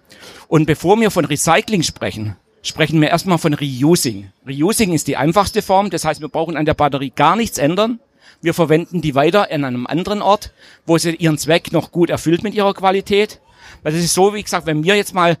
Und 0.48 0.66
bevor 0.66 1.00
wir 1.00 1.10
von 1.10 1.24
Recycling 1.24 1.82
sprechen, 1.82 2.36
sprechen 2.62 3.00
wir 3.00 3.08
erstmal 3.08 3.38
von 3.38 3.54
Reusing. 3.54 4.30
Reusing 4.46 4.92
ist 4.92 5.08
die 5.08 5.16
einfachste 5.16 5.62
Form, 5.62 5.90
das 5.90 6.04
heißt, 6.04 6.20
wir 6.20 6.28
brauchen 6.28 6.56
an 6.56 6.66
der 6.66 6.74
Batterie 6.74 7.12
gar 7.14 7.36
nichts 7.36 7.58
ändern. 7.58 8.00
Wir 8.42 8.54
verwenden 8.54 9.02
die 9.02 9.14
weiter 9.14 9.50
in 9.50 9.64
einem 9.64 9.86
anderen 9.86 10.22
Ort, 10.22 10.52
wo 10.86 10.96
sie 10.96 11.14
ihren 11.14 11.38
Zweck 11.38 11.72
noch 11.72 11.92
gut 11.92 12.10
erfüllt 12.10 12.42
mit 12.42 12.54
ihrer 12.54 12.74
Qualität. 12.74 13.40
Weil 13.82 13.92
das 13.92 14.02
ist 14.02 14.14
so, 14.14 14.34
wie 14.34 14.42
gesagt, 14.42 14.66
wenn 14.66 14.84
wir 14.84 14.96
jetzt 14.96 15.14
mal 15.14 15.36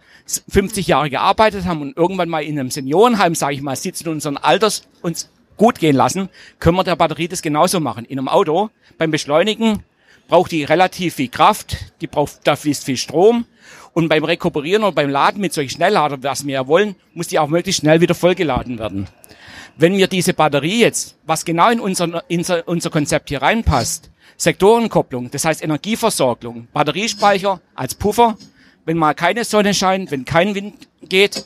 50 0.48 0.86
Jahre 0.86 1.10
gearbeitet 1.10 1.64
haben 1.64 1.82
und 1.82 1.96
irgendwann 1.96 2.28
mal 2.28 2.42
in 2.42 2.58
einem 2.58 2.70
Seniorenheim, 2.70 3.34
sage 3.34 3.54
ich 3.54 3.62
mal, 3.62 3.76
sitzen 3.76 4.08
und 4.08 4.14
unseren 4.14 4.36
Alters 4.36 4.86
uns 5.02 5.30
gut 5.56 5.78
gehen 5.78 5.96
lassen, 5.96 6.28
können 6.58 6.76
wir 6.76 6.84
der 6.84 6.96
Batterie 6.96 7.28
das 7.28 7.42
genauso 7.42 7.80
machen. 7.80 8.04
In 8.04 8.18
einem 8.18 8.28
Auto, 8.28 8.70
beim 8.98 9.10
Beschleunigen, 9.10 9.82
braucht 10.30 10.52
die 10.52 10.62
relativ 10.62 11.16
viel 11.16 11.28
Kraft, 11.28 11.76
die 12.00 12.06
braucht, 12.06 12.38
da 12.44 12.54
fließt 12.54 12.84
viel 12.84 12.96
Strom 12.96 13.46
und 13.92 14.08
beim 14.08 14.22
Rekuperieren 14.22 14.84
oder 14.84 14.92
beim 14.92 15.10
Laden 15.10 15.40
mit 15.40 15.52
solchen 15.52 15.70
Schnellladern, 15.70 16.22
was 16.22 16.46
wir 16.46 16.54
ja 16.54 16.66
wollen, 16.68 16.94
muss 17.14 17.26
die 17.26 17.40
auch 17.40 17.48
möglichst 17.48 17.80
schnell 17.80 18.00
wieder 18.00 18.14
vollgeladen 18.14 18.78
werden. 18.78 19.08
Wenn 19.76 19.96
wir 19.96 20.06
diese 20.06 20.32
Batterie 20.32 20.80
jetzt, 20.80 21.16
was 21.26 21.44
genau 21.44 21.68
in 21.70 21.80
unser, 21.80 22.22
in 22.28 22.44
unser 22.64 22.90
Konzept 22.90 23.28
hier 23.28 23.42
reinpasst, 23.42 24.10
Sektorenkopplung, 24.36 25.32
das 25.32 25.44
heißt 25.44 25.64
Energieversorgung, 25.64 26.68
Batteriespeicher 26.72 27.60
als 27.74 27.96
Puffer, 27.96 28.38
wenn 28.84 28.96
mal 28.96 29.14
keine 29.14 29.44
Sonne 29.44 29.74
scheint, 29.74 30.12
wenn 30.12 30.24
kein 30.24 30.54
Wind 30.54 30.88
geht 31.08 31.44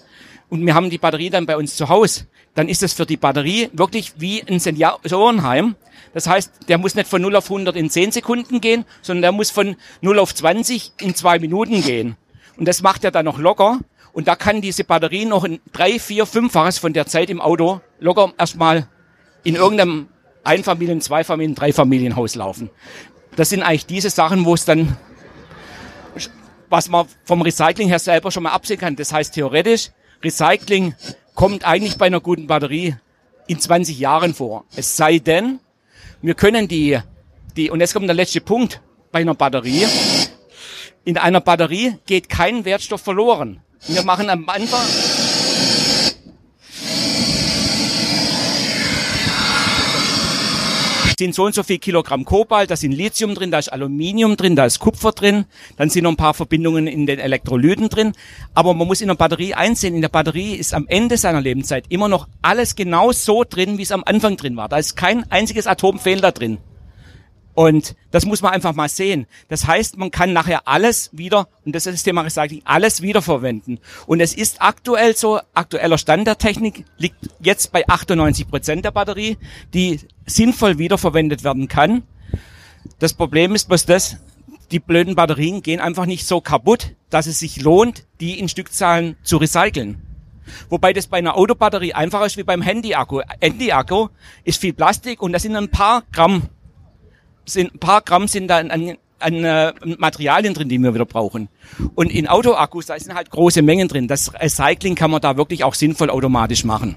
und 0.51 0.65
wir 0.65 0.75
haben 0.75 0.91
die 0.91 0.99
Batterie 0.99 1.31
dann 1.31 1.47
bei 1.47 1.57
uns 1.57 1.75
zu 1.75 1.89
Hause, 1.89 2.27
dann 2.55 2.69
ist 2.69 2.83
es 2.83 2.93
für 2.93 3.07
die 3.07 3.17
Batterie 3.17 3.69
wirklich 3.73 4.15
wie 4.19 4.43
ein 4.43 4.61
Seniorenheim. 4.61 5.75
Das 6.13 6.29
heißt, 6.29 6.69
der 6.69 6.79
muss 6.79 6.95
nicht 6.95 7.09
von 7.09 7.21
0 7.21 7.37
auf 7.37 7.45
100 7.45 7.75
in 7.77 7.91
10 7.91 8.13
Sekunden 8.13 8.61
gehen, 8.61 8.85
sondern 9.03 9.23
der 9.23 9.33
muss 9.33 9.51
von 9.51 9.77
0 10.01 10.19
auf 10.19 10.35
20 10.35 10.93
in 11.01 11.15
zwei 11.15 11.39
Minuten 11.39 11.83
gehen. 11.83 12.17
Und 12.57 12.69
das 12.69 12.83
macht 12.83 13.05
er 13.05 13.11
dann 13.11 13.25
noch 13.25 13.39
locker. 13.39 13.81
Und 14.13 14.29
da 14.29 14.37
kann 14.37 14.61
diese 14.61 14.85
Batterie 14.85 15.25
noch 15.25 15.43
ein 15.43 15.61
drei, 15.73 15.99
vier, 15.99 16.25
fünffaches 16.25 16.79
von 16.79 16.93
der 16.93 17.07
Zeit 17.07 17.31
im 17.31 17.41
Auto 17.41 17.81
locker 17.99 18.33
erstmal 18.39 18.89
in 19.43 19.57
irgendeinem 19.57 20.09
Einfamilien-, 20.45 21.01
Zweifamilien-, 21.01 21.57
Dreifamilienhaus 21.57 22.37
laufen. 22.37 22.71
Das 23.35 23.51
sind 23.51 23.63
eigentlich 23.65 23.87
diese 23.87 24.11
Sachen, 24.11 24.45
wo 24.45 24.55
es 24.55 24.65
dann, 24.65 24.97
was 26.69 26.89
man 26.89 27.07
vom 27.25 27.43
Recycling 27.43 27.89
her 27.89 27.99
selber 27.99 28.31
schon 28.31 28.45
mal 28.45 28.53
absehen 28.53 28.79
kann. 28.79 28.95
Das 28.95 29.13
heißt 29.13 29.35
theoretisch, 29.35 29.91
Recycling 30.23 30.95
kommt 31.35 31.65
eigentlich 31.65 31.99
bei 31.99 32.07
einer 32.07 32.21
guten 32.21 32.47
Batterie 32.47 32.97
in 33.47 33.61
20 33.61 33.99
Jahren 33.99 34.35
vor. 34.35 34.65
Es 34.75 34.97
sei 34.97 35.19
denn, 35.19 35.61
wir 36.23 36.35
können 36.35 36.69
die, 36.69 36.99
die, 37.57 37.71
und 37.71 37.81
jetzt 37.81 37.93
kommt 37.93 38.09
der 38.09 38.15
letzte 38.15 38.41
Punkt 38.41 38.81
bei 39.13 39.21
einer 39.21 39.35
Batterie. 39.35 39.87
In 41.05 41.19
einer 41.19 41.41
Batterie 41.41 41.99
geht 42.07 42.29
kein 42.29 42.65
Wertstoff 42.65 43.03
verloren. 43.03 43.61
Wir 43.87 44.03
machen 44.03 44.31
am 44.31 44.49
Anfang, 44.49 44.87
sind 51.19 51.35
so 51.35 51.45
und 51.45 51.55
so 51.55 51.63
viel 51.63 51.79
Kilogramm 51.79 52.25
Kobalt, 52.25 52.71
da 52.71 52.77
sind 52.77 52.93
Lithium 52.93 53.35
drin, 53.35 53.51
da 53.51 53.59
ist 53.59 53.73
Aluminium 53.73 54.37
drin, 54.37 54.57
da 54.57 54.67
ist 54.67 54.79
Kupfer 54.79 55.13
drin, 55.13 55.45
dann 55.77 55.91
sind 55.91 56.05
noch 56.05 56.11
ein 56.11 56.17
paar 56.17 56.35
Verbindungen 56.35 56.87
in 56.87 57.07
den 57.07 57.19
Elektrolyten 57.19 57.89
drin. 57.89 58.13
Aber 58.55 58.75
man 58.75 58.87
muss 58.87 59.01
in 59.01 59.09
der 59.09 59.15
Batterie 59.15 59.55
einsehen, 59.55 59.95
in 59.95 60.03
der 60.03 60.09
Batterie 60.09 60.55
ist 60.55 60.75
am 60.75 60.87
Ende 60.89 61.17
seiner 61.17 61.41
Lebenszeit 61.41 61.87
immer 61.89 62.09
noch 62.09 62.29
alles 62.43 62.77
genau 62.77 63.13
so 63.13 63.45
drin, 63.45 63.79
wie 63.79 63.83
es 63.83 63.93
am 63.93 64.05
Anfang 64.05 64.37
drin 64.37 64.57
war. 64.57 64.69
Da 64.69 64.79
ist 64.79 64.97
kein 64.97 65.31
einziges 65.31 65.67
Atomfehler 65.67 66.33
drin. 66.33 66.59
Und 67.55 67.95
das 68.11 68.27
muss 68.27 68.43
man 68.43 68.53
einfach 68.53 68.75
mal 68.75 68.89
sehen. 68.89 69.27
Das 69.49 69.67
heißt, 69.67 69.97
man 69.97 70.11
kann 70.11 70.33
nachher 70.33 70.67
alles 70.67 71.11
wieder, 71.13 71.49
und 71.65 71.75
das 71.75 71.87
ist 71.87 71.95
das 71.95 72.03
Thema 72.03 72.23
Recycling, 72.23 72.63
alles 72.65 73.01
wiederverwenden. 73.01 73.79
Und 74.07 74.21
es 74.21 74.35
ist 74.35 74.61
aktuell 74.61 75.17
so, 75.17 75.41
aktueller 75.55 75.99
Stand 75.99 76.27
der 76.27 76.39
Technik 76.39 76.85
liegt 76.99 77.17
jetzt 77.41 77.71
bei 77.71 77.89
98 77.89 78.49
Prozent 78.49 78.85
der 78.85 78.91
Batterie, 78.91 79.39
die 79.73 80.01
sinnvoll 80.27 80.79
wiederverwendet 80.79 81.45
werden 81.45 81.69
kann. 81.69 82.03
Das 82.99 83.15
Problem 83.15 83.55
ist 83.55 83.69
bloß 83.69 83.87
das, 83.87 84.17
die 84.73 84.81
blöden 84.81 85.15
Batterien 85.15 85.63
gehen 85.63 85.81
einfach 85.81 86.07
nicht 86.07 86.27
so 86.27 86.41
kaputt, 86.41 86.95
dass 87.11 87.27
es 87.27 87.39
sich 87.39 87.63
lohnt, 87.63 88.05
die 88.21 88.39
in 88.39 88.49
Stückzahlen 88.49 89.17
zu 89.23 89.37
recyceln. 89.37 90.03
Wobei 90.69 90.93
das 90.93 91.07
bei 91.07 91.19
einer 91.19 91.37
Autobatterie 91.37 91.95
einfacher 91.95 92.27
ist 92.27 92.37
wie 92.37 92.43
beim 92.43 92.63
Handy-Akku. 92.63 93.21
Handy-Akku 93.41 94.09
ist 94.43 94.61
viel 94.61 94.73
Plastik 94.73 95.23
und 95.23 95.33
da 95.33 95.39
sind 95.39 95.57
ein 95.57 95.71
paar 95.71 96.03
Gramm 96.13 96.49
sind 97.47 97.75
ein 97.75 97.79
paar 97.79 98.03
Gramm 98.03 98.29
sind 98.29 98.49
da 98.49 98.59
an, 98.59 98.97
an, 99.19 99.45
äh, 99.45 99.73
Materialien 99.99 100.55
drin, 100.55 100.69
die 100.69 100.79
wir 100.79 100.95
wieder 100.95 101.07
brauchen. 101.07 101.49
Und 101.95 102.11
in 102.11 102.29
Autoakkus, 102.29 102.87
da 102.87 102.99
sind 102.99 103.15
halt 103.15 103.31
große 103.31 103.63
Mengen 103.63 103.89
drin. 103.89 104.09
Das 104.09 104.35
Recycling 104.35 104.95
kann 104.95 105.11
man 105.11 105.21
da 105.21 105.37
wirklich 105.37 105.65
auch 105.65 105.75
sinnvoll 105.75 106.11
automatisch 106.11 106.65
machen. 106.65 106.97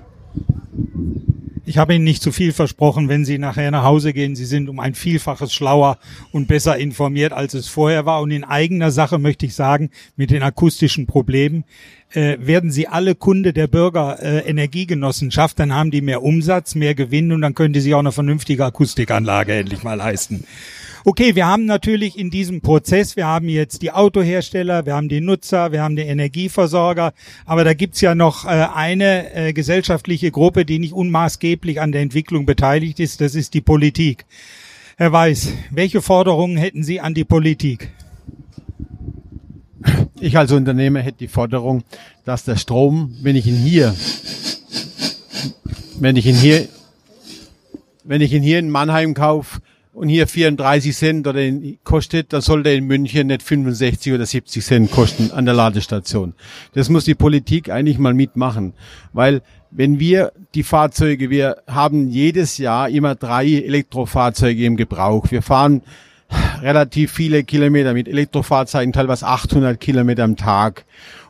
Ich 1.68 1.78
habe 1.78 1.94
Ihnen 1.94 2.06
nicht 2.06 2.24
zu 2.24 2.32
viel 2.32 2.54
versprochen, 2.54 3.10
wenn 3.10 3.26
Sie 3.26 3.38
nachher 3.38 3.72
nach 3.72 3.84
Hause 3.84 4.14
gehen. 4.14 4.38
Sie 4.38 4.46
sind 4.46 4.70
um 4.70 4.80
ein 4.80 4.96
Vielfaches 4.96 5.54
schlauer 5.54 5.98
und 6.32 6.48
besser 6.48 6.78
informiert, 6.78 7.34
als 7.34 7.54
es 7.54 7.68
vorher 7.68 8.06
war. 8.06 8.22
Und 8.22 8.32
in 8.32 8.46
eigener 8.46 8.90
Sache 8.90 9.20
möchte 9.20 9.46
ich 9.46 9.54
sagen, 9.54 9.90
mit 10.16 10.32
den 10.32 10.44
akustischen 10.44 11.08
Problemen 11.08 11.66
äh, 12.14 12.38
werden 12.40 12.72
Sie 12.72 12.88
alle 12.88 13.16
Kunde 13.16 13.52
der 13.52 13.68
Bürger 13.68 14.18
äh, 14.22 14.50
Energiegenossenschaft, 14.50 15.60
dann 15.60 15.74
haben 15.74 15.92
die 15.92 16.00
mehr 16.00 16.24
Umsatz, 16.24 16.74
mehr 16.74 16.96
Gewinn 16.96 17.34
und 17.34 17.42
dann 17.42 17.54
können 17.54 17.74
die 17.74 17.82
sich 17.82 17.94
auch 17.94 18.00
eine 18.00 18.14
vernünftige 18.14 18.64
Akustikanlage 18.64 19.52
endlich 19.52 19.84
mal 19.84 19.96
leisten. 19.96 20.46
Okay, 21.06 21.36
wir 21.36 21.46
haben 21.46 21.66
natürlich 21.66 22.18
in 22.18 22.30
diesem 22.30 22.62
Prozess, 22.62 23.16
wir 23.16 23.28
haben 23.28 23.50
jetzt 23.50 23.82
die 23.82 23.92
Autohersteller, 23.92 24.86
wir 24.86 24.96
haben 24.96 25.10
die 25.10 25.22
Nutzer, 25.22 25.72
wir 25.72 25.82
haben 25.82 25.96
die 25.96 26.02
Energieversorger, 26.02 27.14
aber 27.46 27.64
da 27.64 27.74
gibt's 27.74 28.02
ja 28.02 28.16
noch 28.16 28.46
äh, 28.46 28.68
eine 28.74 29.34
äh, 29.34 29.54
gesellschaftliche 29.54 30.32
Gruppe, 30.32 30.66
die 30.66 30.80
nicht 30.80 30.94
unmaßgeblich 30.94 31.80
an 31.80 31.92
der 31.92 32.02
Entwicklung 32.02 32.46
beteiligt 32.46 33.00
ist, 33.00 33.22
das 33.22 33.36
ist 33.36 33.54
die 33.54 33.62
Politik. 33.62 34.26
Herr 34.98 35.12
Weiß, 35.12 35.54
welche 35.70 36.02
Forderungen 36.02 36.58
hätten 36.58 36.84
Sie 36.84 37.00
an 37.00 37.14
die 37.14 37.26
Politik? 37.26 37.92
Ich 40.20 40.38
als 40.38 40.52
Unternehmer 40.52 41.02
hätte 41.02 41.20
die 41.20 41.28
Forderung, 41.28 41.84
dass 42.26 42.44
der 42.44 42.56
Strom, 42.56 43.16
wenn 43.22 43.36
ich 43.36 43.46
ihn 43.46 43.58
hier, 43.58 43.96
wenn 46.00 46.16
ich 46.16 46.26
ihn 46.26 46.36
hier, 46.36 46.68
wenn 48.04 48.22
ich 48.22 48.34
ihn 48.34 48.42
hier 48.42 48.58
in 48.58 48.72
Mannheim 48.72 49.14
kaufe, 49.14 49.60
und 49.98 50.10
hier 50.10 50.28
34 50.28 50.96
Cent 50.96 51.28
oder 51.28 51.42
kostet, 51.84 52.32
dann 52.32 52.42
sollte 52.42 52.70
in 52.70 52.86
München 52.86 53.28
nicht 53.28 53.42
65 53.42 54.14
oder 54.14 54.28
70 54.28 54.64
Cent 54.64 54.92
kosten 54.92 55.32
an 55.32 55.46
der 55.46 55.56
Ladestation. 55.56 56.36
Das 56.74 56.90
muss 56.90 57.06
die 57.06 57.16
Politik 57.16 57.72
eigentlich 57.72 57.98
mal 57.98 58.14
mitmachen, 58.14 58.74
weil 59.12 59.42
wenn 59.72 60.00
wir 60.00 60.34
die 60.54 60.62
Fahrzeuge, 60.62 61.32
wir 61.32 61.58
haben 61.66 62.10
jedes 62.10 62.60
Jahr 62.60 62.90
immer 62.90 63.16
drei 63.16 63.48
Elektrofahrzeuge 63.48 64.66
im 64.66 64.78
Gebrauch. 64.78 65.32
Wir 65.32 65.42
fahren 65.42 65.82
relativ 66.62 67.12
viele 67.12 67.44
Kilometer 67.44 67.94
mit 67.94 68.08
Elektrofahrzeugen, 68.08 68.94
teilweise 68.94 69.26
800 69.26 69.80
Kilometer 69.80 70.26
am 70.26 70.36
Tag. 70.36 70.86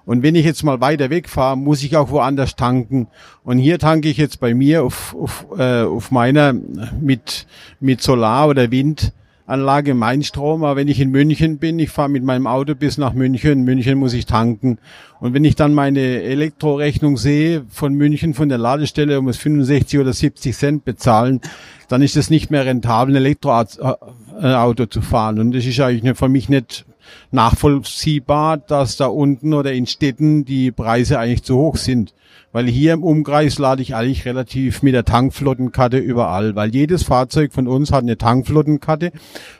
Und 0.07 0.23
wenn 0.23 0.35
ich 0.35 0.45
jetzt 0.45 0.63
mal 0.63 0.79
weiter 0.79 1.09
wegfahre, 1.09 1.57
muss 1.57 1.83
ich 1.83 1.97
auch 1.97 2.11
woanders 2.11 2.55
tanken. 2.55 3.07
Und 3.43 3.57
hier 3.57 3.77
tanke 3.77 4.07
ich 4.07 4.15
jetzt 4.15 4.39
bei 4.39 4.53
mir 4.53 4.85
auf, 4.85 5.13
auf, 5.13 5.45
äh, 5.57 5.81
auf 5.81 6.11
meiner 6.11 6.53
mit, 6.53 7.45
mit 7.81 8.01
Solar- 8.01 8.47
oder 8.47 8.71
Windanlage 8.71 9.93
mein 9.95 10.23
Strom. 10.23 10.63
Aber 10.63 10.77
wenn 10.77 10.87
ich 10.87 11.01
in 11.01 11.09
München 11.09 11.57
bin, 11.57 11.77
ich 11.77 11.89
fahre 11.89 12.07
mit 12.07 12.23
meinem 12.23 12.47
Auto 12.47 12.73
bis 12.73 12.97
nach 12.97 13.11
München. 13.11 13.65
München 13.65 13.97
muss 13.99 14.13
ich 14.13 14.25
tanken. 14.25 14.77
Und 15.19 15.33
wenn 15.33 15.43
ich 15.43 15.55
dann 15.55 15.73
meine 15.73 15.99
Elektrorechnung 15.99 17.17
sehe 17.17 17.65
von 17.69 17.93
München, 17.93 18.33
von 18.33 18.47
der 18.47 18.59
Ladestelle, 18.59 19.21
muss 19.21 19.35
65 19.35 19.99
oder 19.99 20.13
70 20.13 20.55
Cent 20.55 20.85
bezahlen, 20.85 21.41
dann 21.89 22.01
ist 22.01 22.15
es 22.15 22.29
nicht 22.29 22.49
mehr 22.49 22.65
rentabel, 22.65 23.13
ein 23.13 23.25
Elektroauto 23.25 24.85
zu 24.85 25.01
fahren. 25.01 25.37
Und 25.39 25.51
das 25.51 25.65
ist 25.65 25.81
eigentlich 25.81 26.17
für 26.17 26.29
mich 26.29 26.47
nicht 26.47 26.85
nachvollziehbar, 27.31 28.57
dass 28.57 28.97
da 28.97 29.07
unten 29.07 29.53
oder 29.53 29.73
in 29.73 29.87
Städten 29.87 30.45
die 30.45 30.71
Preise 30.71 31.19
eigentlich 31.19 31.43
zu 31.43 31.57
hoch 31.57 31.77
sind. 31.77 32.13
Weil 32.51 32.67
hier 32.67 32.93
im 32.93 33.03
Umkreis 33.03 33.59
lade 33.59 33.81
ich 33.81 33.95
eigentlich 33.95 34.25
relativ 34.25 34.81
mit 34.81 34.93
der 34.93 35.05
Tankflottenkarte 35.05 35.97
überall, 35.97 36.55
weil 36.55 36.73
jedes 36.73 37.03
Fahrzeug 37.03 37.53
von 37.53 37.67
uns 37.67 37.91
hat 37.91 38.03
eine 38.03 38.17
Tankflottenkarte 38.17 39.11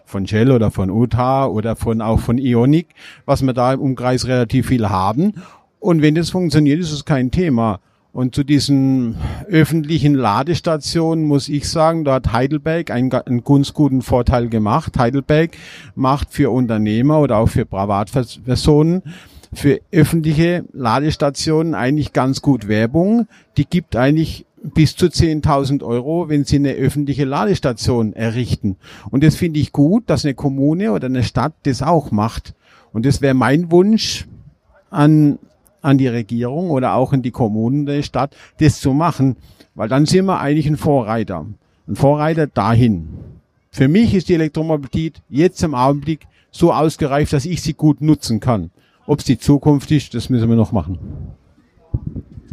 von 0.06 0.26
Shell 0.26 0.52
oder 0.52 0.72
von 0.72 0.90
UTA 0.90 1.48
oder 1.48 1.76
von 1.76 2.02
auch 2.02 2.20
von 2.20 2.38
Ionic, 2.38 2.88
was 3.26 3.42
wir 3.42 3.54
da 3.54 3.74
im 3.74 3.82
Umkreis 3.82 4.28
relativ 4.28 4.68
viel 4.68 4.90
haben. 4.90 5.34
Und 5.80 6.02
wenn 6.02 6.16
das 6.16 6.30
funktioniert, 6.30 6.80
ist 6.80 6.92
es 6.92 7.06
kein 7.06 7.30
Thema. 7.30 7.80
Und 8.18 8.34
zu 8.34 8.44
diesen 8.44 9.16
öffentlichen 9.48 10.16
Ladestationen 10.16 11.24
muss 11.26 11.50
ich 11.50 11.70
sagen, 11.70 12.04
da 12.04 12.16
hat 12.16 12.34
Heidelberg 12.34 12.90
einen, 12.90 13.14
einen 13.14 13.44
ganz 13.44 13.76
guten 13.76 14.02
Vorteil 14.02 14.50
gemacht. 14.50 14.98
Heidelberg 14.98 15.52
macht 15.94 16.34
für 16.34 16.50
Unternehmer 16.50 17.20
oder 17.20 17.38
auch 17.38 17.50
für 17.50 17.68
Privatpersonen 17.68 19.04
für 19.54 19.82
öffentliche 19.92 20.66
Ladestationen 20.74 21.76
eigentlich 21.76 22.12
ganz 22.12 22.42
gut 22.42 22.68
Werbung. 22.68 23.28
Die 23.56 23.66
gibt 23.66 23.96
eigentlich 23.96 24.48
bis 24.64 24.96
zu 24.96 25.06
10.000 25.06 25.84
Euro, 25.84 26.28
wenn 26.28 26.44
sie 26.44 26.56
eine 26.56 26.72
öffentliche 26.72 27.26
Ladestation 27.26 28.14
errichten. 28.14 28.78
Und 29.12 29.24
das 29.24 29.36
finde 29.36 29.60
ich 29.60 29.72
gut, 29.72 30.10
dass 30.10 30.26
eine 30.26 30.34
Kommune 30.34 30.92
oder 30.92 31.06
eine 31.06 31.22
Stadt 31.22 31.54
das 31.68 31.84
auch 31.84 32.10
macht. 32.10 32.56
Und 32.94 33.06
das 33.06 33.22
wäre 33.22 33.36
mein 33.36 33.70
Wunsch 33.70 34.26
an 34.90 35.38
an 35.82 35.98
die 35.98 36.08
Regierung 36.08 36.70
oder 36.70 36.94
auch 36.94 37.14
in 37.14 37.22
die 37.22 37.32
Kommunen 37.32 37.86
der 37.86 38.04
Stadt, 38.04 38.36
das 38.60 38.80
zu 38.80 38.94
machen, 38.94 39.38
weil 39.76 39.90
dann 39.90 40.06
sind 40.06 40.26
wir 40.26 40.40
eigentlich 40.40 40.68
ein 40.68 40.78
Vorreiter. 40.78 41.46
Ein 41.88 41.96
Vorreiter 41.96 42.48
dahin. 42.48 43.08
Für 43.70 43.88
mich 43.88 44.14
ist 44.14 44.30
die 44.30 44.34
Elektromobilität 44.34 45.22
jetzt 45.30 45.62
im 45.64 45.76
Augenblick 45.76 46.28
so 46.52 46.74
ausgereift, 46.74 47.34
dass 47.34 47.46
ich 47.46 47.62
sie 47.62 47.74
gut 47.74 48.02
nutzen 48.02 48.40
kann. 48.40 48.72
Ob 49.06 49.20
es 49.20 49.26
die 49.26 49.38
Zukunft 49.38 49.92
ist, 49.92 50.14
das 50.14 50.30
müssen 50.30 50.50
wir 50.50 50.56
noch 50.56 50.72
machen. 50.72 50.98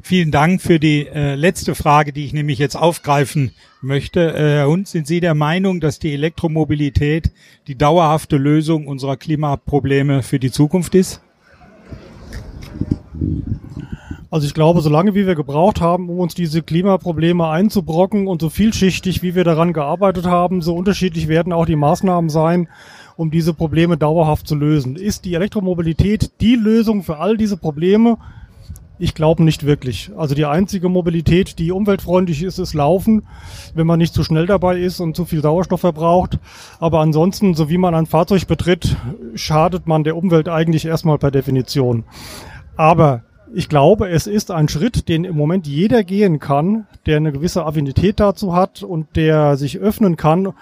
Vielen 0.03 0.31
Dank 0.31 0.61
für 0.61 0.79
die 0.79 1.07
äh, 1.07 1.35
letzte 1.35 1.75
Frage, 1.75 2.13
die 2.13 2.27
ich 2.27 2.35
nämlich 2.35 2.59
jetzt 2.59 2.77
aufgreifen 2.77 3.53
möchte. 3.81 4.35
Äh, 4.35 4.57
Herr 4.57 4.69
Hund, 4.69 4.87
sind 4.87 5.07
Sie 5.07 5.21
der 5.21 5.35
Meinung, 5.35 5.81
dass 5.81 5.99
die 5.99 6.13
Elektromobilität 6.13 7.33
die 7.69 7.75
dauerhafte 7.75 8.37
Lösung 8.37 8.87
unserer 8.87 9.17
Klimaprobleme 9.17 10.23
für 10.23 10.39
die 10.39 10.51
Zukunft 10.51 10.95
ist? 10.95 11.23
Also 14.31 14.49
ich 14.49 14.55
glaube, 14.55 14.81
solange 14.81 15.15
wie 15.15 15.29
wir 15.29 15.37
gebraucht 15.37 15.81
haben, 15.81 16.09
um 16.09 16.19
uns 16.19 16.35
diese 16.35 16.61
Klimaprobleme 16.61 17.47
einzubrocken 17.47 18.27
und 18.27 18.41
so 18.41 18.51
vielschichtig, 18.51 19.23
wie 19.23 19.37
wir 19.37 19.45
daran 19.45 19.73
gearbeitet 19.73 20.27
haben, 20.27 20.61
so 20.61 20.75
unterschiedlich 20.75 21.29
werden 21.29 21.53
auch 21.53 21.67
die 21.67 21.77
Maßnahmen 21.77 22.29
sein, 22.31 22.69
um 23.17 23.31
diese 23.31 23.55
Probleme 23.55 23.97
dauerhaft 23.97 24.49
zu 24.49 24.57
lösen. 24.57 24.97
Ist 24.97 25.25
die 25.25 25.35
Elektromobilität 25.35 26.33
die 26.41 26.57
Lösung 26.57 27.05
für 27.05 27.19
all 27.19 27.37
diese 27.37 27.57
Probleme? 27.57 28.19
Ich 28.99 29.15
glaube 29.15 29.45
nicht 29.45 29.67
wirklich. 29.67 30.11
Also 30.17 30.35
die 30.35 30.47
einzige 30.47 30.89
Mobilität, 30.89 31.59
die 31.59 31.73
umweltfreundlich 31.73 32.43
ist, 32.43 32.59
ist 32.59 32.75
Laufen, 32.75 33.27
wenn 33.75 33.87
man 33.87 33.99
nicht 33.99 34.15
zu 34.15 34.25
schnell 34.25 34.47
dabei 34.47 34.79
ist 34.79 34.99
und 34.99 35.15
zu 35.15 35.25
viel 35.25 35.43
Sauerstoff 35.43 35.81
verbraucht. 35.81 36.39
Aber 36.79 37.01
ansonsten, 37.01 37.55
so 37.55 37.69
wie 37.69 37.79
man 37.79 37.95
ein 37.95 38.07
Fahrzeug 38.07 38.47
betritt, 38.47 38.97
schadet 39.35 39.87
man 39.87 40.05
der 40.05 40.17
Umwelt 40.17 40.49
eigentlich 40.49 40.87
erstmal 40.87 41.19
per 41.19 41.33
Definition. 41.33 42.05
Aber 42.77 43.23
ich 43.53 43.69
glaube, 43.69 44.09
es 44.09 44.27
ist 44.27 44.51
ein 44.51 44.69
Schritt, 44.69 45.09
den 45.09 45.25
im 45.25 45.37
Moment 45.37 45.67
jeder 45.67 46.03
gehen 46.03 46.41
kann, 46.41 46.87
der 47.07 47.19
eine 47.19 47.33
gewisse 47.33 47.65
Affinität 47.65 48.19
dazu 48.19 48.55
hat 48.55 48.83
und 48.83 49.17
der 49.17 49.57
sich 49.57 49.79
öffnen 49.79 50.17
kann 50.17 50.53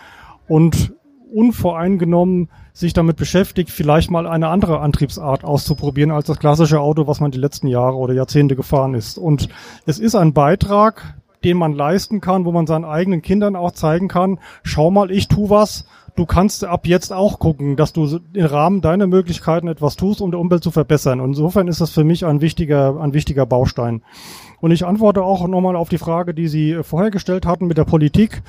und 0.46 0.92
unvoreingenommen 1.32 2.50
sich 2.74 2.92
damit 2.92 3.16
beschäftigt, 3.16 3.70
vielleicht 3.70 4.10
mal 4.10 4.26
eine 4.26 4.48
andere 4.48 4.80
Antriebsart 4.80 5.44
auszuprobieren 5.44 6.10
als 6.10 6.26
das 6.26 6.38
klassische 6.38 6.80
Auto, 6.80 7.06
was 7.06 7.20
man 7.20 7.30
die 7.30 7.38
letzten 7.38 7.66
Jahre 7.66 7.96
oder 7.96 8.14
Jahrzehnte 8.14 8.56
gefahren 8.56 8.94
ist. 8.94 9.18
Und 9.18 9.48
es 9.86 9.98
ist 9.98 10.14
ein 10.14 10.32
Beitrag, 10.32 11.14
den 11.44 11.56
man 11.56 11.72
leisten 11.72 12.20
kann, 12.20 12.44
wo 12.44 12.52
man 12.52 12.66
seinen 12.66 12.84
eigenen 12.84 13.22
Kindern 13.22 13.56
auch 13.56 13.72
zeigen 13.72 14.08
kann, 14.08 14.38
schau 14.62 14.90
mal, 14.90 15.10
ich 15.10 15.28
tu 15.28 15.50
was, 15.50 15.86
du 16.16 16.26
kannst 16.26 16.64
ab 16.64 16.86
jetzt 16.86 17.12
auch 17.12 17.38
gucken, 17.38 17.76
dass 17.76 17.92
du 17.92 18.20
im 18.32 18.46
Rahmen 18.46 18.80
deiner 18.80 19.06
Möglichkeiten 19.06 19.68
etwas 19.68 19.96
tust, 19.96 20.20
um 20.20 20.30
die 20.30 20.36
Umwelt 20.36 20.62
zu 20.62 20.70
verbessern. 20.70 21.20
Und 21.20 21.30
insofern 21.30 21.68
ist 21.68 21.80
das 21.80 21.90
für 21.90 22.04
mich 22.04 22.24
ein 22.24 22.40
wichtiger, 22.40 23.00
ein 23.00 23.14
wichtiger 23.14 23.46
Baustein. 23.46 24.02
Und 24.60 24.70
ich 24.70 24.84
antworte 24.84 25.22
auch 25.22 25.46
nochmal 25.48 25.76
auf 25.76 25.88
die 25.88 25.98
Frage, 25.98 26.34
die 26.34 26.48
Sie 26.48 26.78
vorher 26.82 27.10
gestellt 27.10 27.46
hatten 27.46 27.66
mit 27.66 27.78
der 27.78 27.84
Politik. 27.84 28.42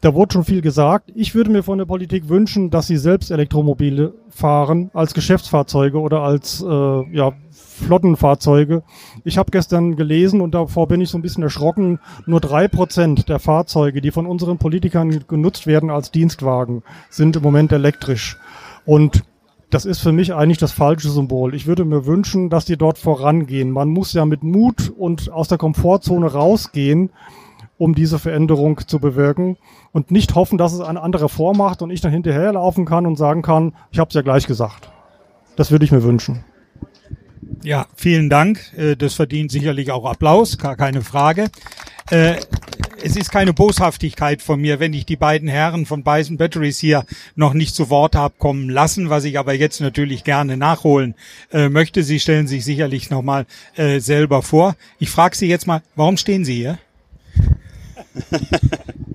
Da 0.00 0.14
wurde 0.14 0.32
schon 0.32 0.44
viel 0.44 0.62
gesagt. 0.62 1.12
Ich 1.14 1.34
würde 1.34 1.50
mir 1.50 1.62
von 1.62 1.76
der 1.76 1.84
Politik 1.84 2.30
wünschen, 2.30 2.70
dass 2.70 2.86
sie 2.86 2.96
selbst 2.96 3.30
Elektromobile 3.30 4.14
fahren 4.30 4.90
als 4.94 5.12
Geschäftsfahrzeuge 5.12 6.00
oder 6.00 6.22
als 6.22 6.64
äh, 6.66 7.14
ja, 7.14 7.32
Flottenfahrzeuge. 7.80 8.82
Ich 9.24 9.38
habe 9.38 9.50
gestern 9.50 9.96
gelesen 9.96 10.40
und 10.40 10.54
davor 10.54 10.88
bin 10.88 11.00
ich 11.00 11.08
so 11.08 11.18
ein 11.18 11.22
bisschen 11.22 11.42
erschrocken, 11.42 11.98
nur 12.26 12.40
drei 12.40 12.68
Prozent 12.68 13.28
der 13.28 13.38
Fahrzeuge, 13.38 14.00
die 14.00 14.10
von 14.10 14.26
unseren 14.26 14.58
Politikern 14.58 15.24
genutzt 15.26 15.66
werden 15.66 15.90
als 15.90 16.10
Dienstwagen, 16.10 16.82
sind 17.08 17.36
im 17.36 17.42
Moment 17.42 17.72
elektrisch. 17.72 18.38
Und 18.84 19.24
das 19.70 19.84
ist 19.84 20.00
für 20.00 20.12
mich 20.12 20.34
eigentlich 20.34 20.58
das 20.58 20.72
falsche 20.72 21.10
Symbol. 21.10 21.54
Ich 21.54 21.66
würde 21.66 21.84
mir 21.84 22.06
wünschen, 22.06 22.50
dass 22.50 22.64
die 22.64 22.76
dort 22.76 22.98
vorangehen. 22.98 23.70
Man 23.70 23.88
muss 23.88 24.12
ja 24.12 24.24
mit 24.24 24.42
Mut 24.42 24.92
und 24.96 25.30
aus 25.30 25.48
der 25.48 25.58
Komfortzone 25.58 26.32
rausgehen 26.32 27.10
um 27.80 27.94
diese 27.94 28.18
Veränderung 28.18 28.86
zu 28.86 29.00
bewirken 29.00 29.56
und 29.90 30.10
nicht 30.10 30.34
hoffen, 30.34 30.58
dass 30.58 30.74
es 30.74 30.80
eine 30.80 31.00
andere 31.00 31.30
vormacht 31.30 31.80
und 31.80 31.90
ich 31.90 32.02
dann 32.02 32.12
hinterherlaufen 32.12 32.84
kann 32.84 33.06
und 33.06 33.16
sagen 33.16 33.40
kann, 33.40 33.72
ich 33.90 33.98
habe 33.98 34.08
es 34.08 34.14
ja 34.14 34.20
gleich 34.20 34.46
gesagt. 34.46 34.90
Das 35.56 35.70
würde 35.70 35.86
ich 35.86 35.90
mir 35.90 36.02
wünschen. 36.02 36.44
Ja, 37.62 37.86
vielen 37.94 38.30
Dank. 38.30 38.72
Äh, 38.76 38.96
das 38.96 39.14
verdient 39.14 39.50
sicherlich 39.50 39.90
auch 39.90 40.04
Applaus, 40.04 40.58
gar 40.58 40.76
keine 40.76 41.02
Frage. 41.02 41.50
Äh, 42.10 42.36
es 43.02 43.16
ist 43.16 43.30
keine 43.30 43.52
Boshaftigkeit 43.52 44.42
von 44.42 44.60
mir, 44.60 44.80
wenn 44.80 44.92
ich 44.92 45.06
die 45.06 45.16
beiden 45.16 45.48
Herren 45.48 45.86
von 45.86 46.02
Bison 46.02 46.36
Batteries 46.36 46.78
hier 46.78 47.04
noch 47.34 47.54
nicht 47.54 47.74
zu 47.74 47.88
Wort 47.88 48.14
habe 48.14 48.34
kommen 48.38 48.68
lassen, 48.68 49.10
was 49.10 49.24
ich 49.24 49.38
aber 49.38 49.54
jetzt 49.54 49.80
natürlich 49.80 50.24
gerne 50.24 50.56
nachholen 50.56 51.14
äh, 51.52 51.68
möchte. 51.68 52.02
Sie 52.02 52.20
stellen 52.20 52.46
sich 52.46 52.64
sicherlich 52.64 53.10
nochmal 53.10 53.46
selber 53.98 54.42
vor. 54.42 54.76
Ich 54.98 55.10
frage 55.10 55.36
Sie 55.36 55.46
jetzt 55.46 55.66
mal, 55.66 55.82
warum 55.94 56.16
stehen 56.16 56.44
Sie 56.44 56.54
hier? 56.54 56.78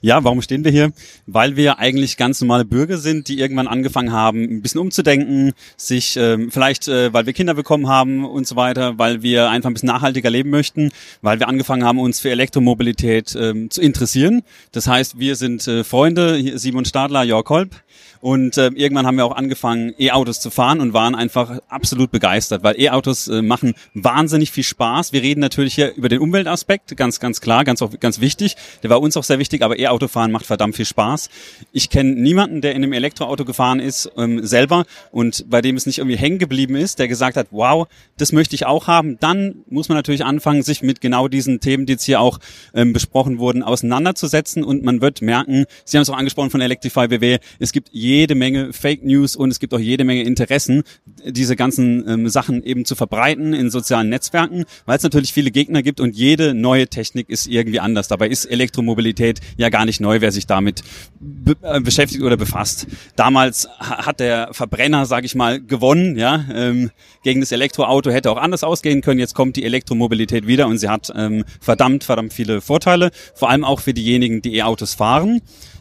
ja, 0.00 0.24
warum 0.24 0.42
stehen 0.42 0.64
wir 0.64 0.70
hier? 0.70 0.92
Weil 1.26 1.56
wir 1.56 1.78
eigentlich 1.78 2.16
ganz 2.16 2.40
normale 2.40 2.64
Bürger 2.64 2.98
sind, 2.98 3.28
die 3.28 3.38
irgendwann 3.38 3.68
angefangen 3.68 4.12
haben, 4.12 4.42
ein 4.42 4.62
bisschen 4.62 4.80
umzudenken, 4.80 5.52
sich 5.76 6.16
ähm, 6.16 6.50
vielleicht, 6.50 6.88
äh, 6.88 7.12
weil 7.12 7.26
wir 7.26 7.32
Kinder 7.32 7.54
bekommen 7.54 7.88
haben 7.88 8.24
und 8.24 8.46
so 8.46 8.56
weiter, 8.56 8.98
weil 8.98 9.22
wir 9.22 9.50
einfach 9.50 9.70
ein 9.70 9.74
bisschen 9.74 9.88
nachhaltiger 9.88 10.30
leben 10.30 10.50
möchten, 10.50 10.90
weil 11.22 11.38
wir 11.40 11.48
angefangen 11.48 11.84
haben, 11.84 11.98
uns 11.98 12.20
für 12.20 12.30
Elektromobilität 12.30 13.36
ähm, 13.38 13.70
zu 13.70 13.80
interessieren. 13.80 14.42
Das 14.72 14.86
heißt, 14.86 15.18
wir 15.18 15.36
sind 15.36 15.66
äh, 15.68 15.84
Freunde, 15.84 16.58
Simon 16.58 16.84
Stadler, 16.84 17.22
Jörg 17.22 17.44
Kolb, 17.44 17.74
und 18.20 18.56
äh, 18.56 18.70
irgendwann 18.74 19.06
haben 19.06 19.16
wir 19.16 19.24
auch 19.24 19.36
angefangen, 19.36 19.94
E-Autos 19.98 20.40
zu 20.40 20.50
fahren 20.50 20.80
und 20.80 20.92
waren 20.92 21.14
einfach 21.14 21.58
absolut 21.68 22.10
begeistert, 22.10 22.62
weil 22.62 22.80
E-Autos 22.80 23.28
äh, 23.28 23.42
machen 23.42 23.74
wahnsinnig 23.94 24.50
viel 24.50 24.64
Spaß. 24.64 25.12
Wir 25.12 25.22
reden 25.22 25.40
natürlich 25.40 25.74
hier 25.74 25.94
über 25.94 26.08
den 26.08 26.20
Umweltaspekt, 26.20 26.96
ganz, 26.96 27.20
ganz 27.20 27.40
klar, 27.40 27.64
ganz, 27.64 27.80
auch, 27.80 27.92
ganz 28.00 28.20
wichtig. 28.20 28.56
Der 28.82 28.90
war 28.90 29.00
uns 29.00 29.16
auch 29.16 29.24
sehr 29.28 29.38
wichtig, 29.38 29.62
aber 29.62 29.78
E-Autofahren 29.78 30.32
macht 30.32 30.46
verdammt 30.46 30.76
viel 30.76 30.84
Spaß. 30.84 31.30
Ich 31.72 31.90
kenne 31.90 32.10
niemanden, 32.10 32.60
der 32.60 32.72
in 32.72 32.82
einem 32.82 32.92
Elektroauto 32.92 33.44
gefahren 33.44 33.80
ist, 33.80 34.10
ähm, 34.16 34.44
selber 34.44 34.84
und 35.10 35.48
bei 35.48 35.62
dem 35.62 35.76
es 35.76 35.86
nicht 35.86 35.98
irgendwie 35.98 36.16
hängen 36.16 36.38
geblieben 36.38 36.74
ist, 36.74 36.98
der 36.98 37.08
gesagt 37.08 37.36
hat, 37.36 37.48
wow, 37.50 37.86
das 38.16 38.32
möchte 38.32 38.54
ich 38.54 38.66
auch 38.66 38.86
haben. 38.86 39.18
Dann 39.20 39.56
muss 39.68 39.88
man 39.88 39.96
natürlich 39.96 40.24
anfangen, 40.24 40.62
sich 40.62 40.82
mit 40.82 41.00
genau 41.00 41.28
diesen 41.28 41.60
Themen, 41.60 41.86
die 41.86 41.92
jetzt 41.92 42.04
hier 42.04 42.20
auch 42.20 42.38
ähm, 42.74 42.92
besprochen 42.92 43.38
wurden, 43.38 43.62
auseinanderzusetzen 43.62 44.64
und 44.64 44.82
man 44.82 45.00
wird 45.00 45.22
merken, 45.22 45.66
Sie 45.84 45.96
haben 45.96 46.02
es 46.02 46.10
auch 46.10 46.16
angesprochen 46.16 46.50
von 46.50 46.60
Electrify 46.60 47.08
BW, 47.08 47.38
es 47.58 47.72
gibt 47.72 47.90
jede 47.92 48.34
Menge 48.34 48.72
Fake 48.72 49.04
News 49.04 49.36
und 49.36 49.50
es 49.50 49.60
gibt 49.60 49.74
auch 49.74 49.78
jede 49.78 50.04
Menge 50.04 50.22
Interessen, 50.22 50.82
diese 51.24 51.56
ganzen 51.56 52.08
ähm, 52.08 52.28
Sachen 52.28 52.62
eben 52.62 52.84
zu 52.84 52.96
verbreiten 52.96 53.54
in 53.54 53.70
sozialen 53.70 54.08
Netzwerken, 54.08 54.64
weil 54.86 54.96
es 54.96 55.02
natürlich 55.02 55.32
viele 55.32 55.50
Gegner 55.50 55.82
gibt 55.82 56.00
und 56.00 56.16
jede 56.16 56.54
neue 56.54 56.88
Technik 56.88 57.28
ist 57.28 57.46
irgendwie 57.46 57.80
anders. 57.80 58.08
Dabei 58.08 58.28
ist 58.28 58.44
Elektromobilität 58.46 59.07
ja 59.56 59.68
gar 59.68 59.84
nicht 59.84 60.00
neu, 60.00 60.20
wer 60.20 60.32
sich 60.32 60.46
damit 60.46 60.82
be 61.20 61.56
äh, 61.62 61.80
beschäftigt 61.80 62.22
oder 62.22 62.36
befasst. 62.36 62.86
Damals 63.16 63.68
hat 63.78 64.20
der 64.20 64.50
Verbrenner, 64.52 65.06
sage 65.06 65.26
ich 65.26 65.34
mal, 65.34 65.60
gewonnen, 65.60 66.16
ja, 66.16 66.44
ähm, 66.52 66.90
gegen 67.22 67.40
das 67.40 67.52
Elektroauto 67.52 68.10
hätte 68.10 68.30
auch 68.30 68.36
anders 68.36 68.64
ausgehen 68.64 69.00
können. 69.00 69.20
Jetzt 69.20 69.34
kommt 69.34 69.56
die 69.56 69.64
Elektromobilität 69.64 70.46
wieder 70.46 70.66
und 70.66 70.78
sie 70.78 70.88
hat 70.88 71.12
ähm, 71.16 71.44
verdammt, 71.60 72.04
verdammt 72.04 72.32
viele 72.32 72.60
Vorteile, 72.60 73.10
vor 73.34 73.50
allem 73.50 73.64
auch 73.64 73.80
für 73.80 73.94
diejenigen, 73.94 74.42
die 74.42 74.56
E-Autos 74.56 74.94
fahren. 74.94 75.40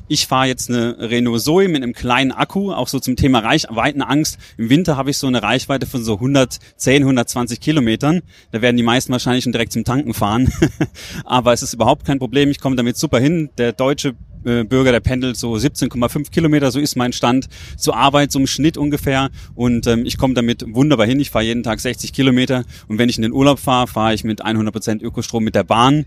Ich 0.09 0.25
fahre 0.27 0.47
jetzt 0.47 0.69
eine 0.69 0.97
Renault 0.99 1.41
Zoe 1.41 1.67
mit 1.67 1.83
einem 1.83 1.91
kleinen 1.91 2.31
Akku, 2.31 2.71
auch 2.71 2.87
so 2.87 2.99
zum 2.99 3.17
Thema 3.17 3.39
Reichweitenangst. 3.39 4.37
Im 4.57 4.69
Winter 4.69 4.95
habe 4.95 5.09
ich 5.09 5.17
so 5.17 5.27
eine 5.27 5.43
Reichweite 5.43 5.85
von 5.85 6.01
so 6.01 6.13
110, 6.13 7.03
120 7.03 7.59
Kilometern. 7.59 8.21
Da 8.51 8.61
werden 8.61 8.77
die 8.77 8.83
meisten 8.83 9.11
wahrscheinlich 9.11 9.43
schon 9.43 9.51
direkt 9.51 9.73
zum 9.73 9.83
Tanken 9.83 10.13
fahren. 10.13 10.49
Aber 11.25 11.51
es 11.51 11.61
ist 11.61 11.73
überhaupt 11.73 12.05
kein 12.05 12.19
Problem. 12.19 12.49
Ich 12.51 12.61
komme 12.61 12.77
damit 12.77 12.95
super 12.95 13.19
hin. 13.19 13.49
Der 13.57 13.73
deutsche 13.73 14.15
äh, 14.45 14.63
Bürger, 14.63 14.93
der 14.93 15.01
pendelt 15.01 15.35
so 15.35 15.53
17,5 15.55 16.31
Kilometer, 16.31 16.71
so 16.71 16.79
ist 16.79 16.95
mein 16.95 17.11
Stand 17.11 17.49
zur 17.75 17.97
Arbeit, 17.97 18.31
so 18.31 18.39
im 18.39 18.47
Schnitt 18.47 18.77
ungefähr. 18.77 19.29
Und 19.55 19.87
ähm, 19.87 20.05
ich 20.05 20.17
komme 20.17 20.35
damit 20.35 20.63
wunderbar 20.73 21.05
hin. 21.05 21.19
Ich 21.19 21.31
fahre 21.31 21.43
jeden 21.43 21.63
Tag 21.63 21.81
60 21.81 22.13
Kilometer. 22.13 22.63
Und 22.87 22.97
wenn 22.97 23.09
ich 23.09 23.17
in 23.17 23.23
den 23.23 23.33
Urlaub 23.33 23.59
fahre, 23.59 23.87
fahre 23.87 24.13
ich 24.13 24.23
mit 24.23 24.41
100 24.41 24.73
Prozent 24.73 25.01
Ökostrom 25.01 25.43
mit 25.43 25.55
der 25.55 25.65
Bahn 25.65 26.05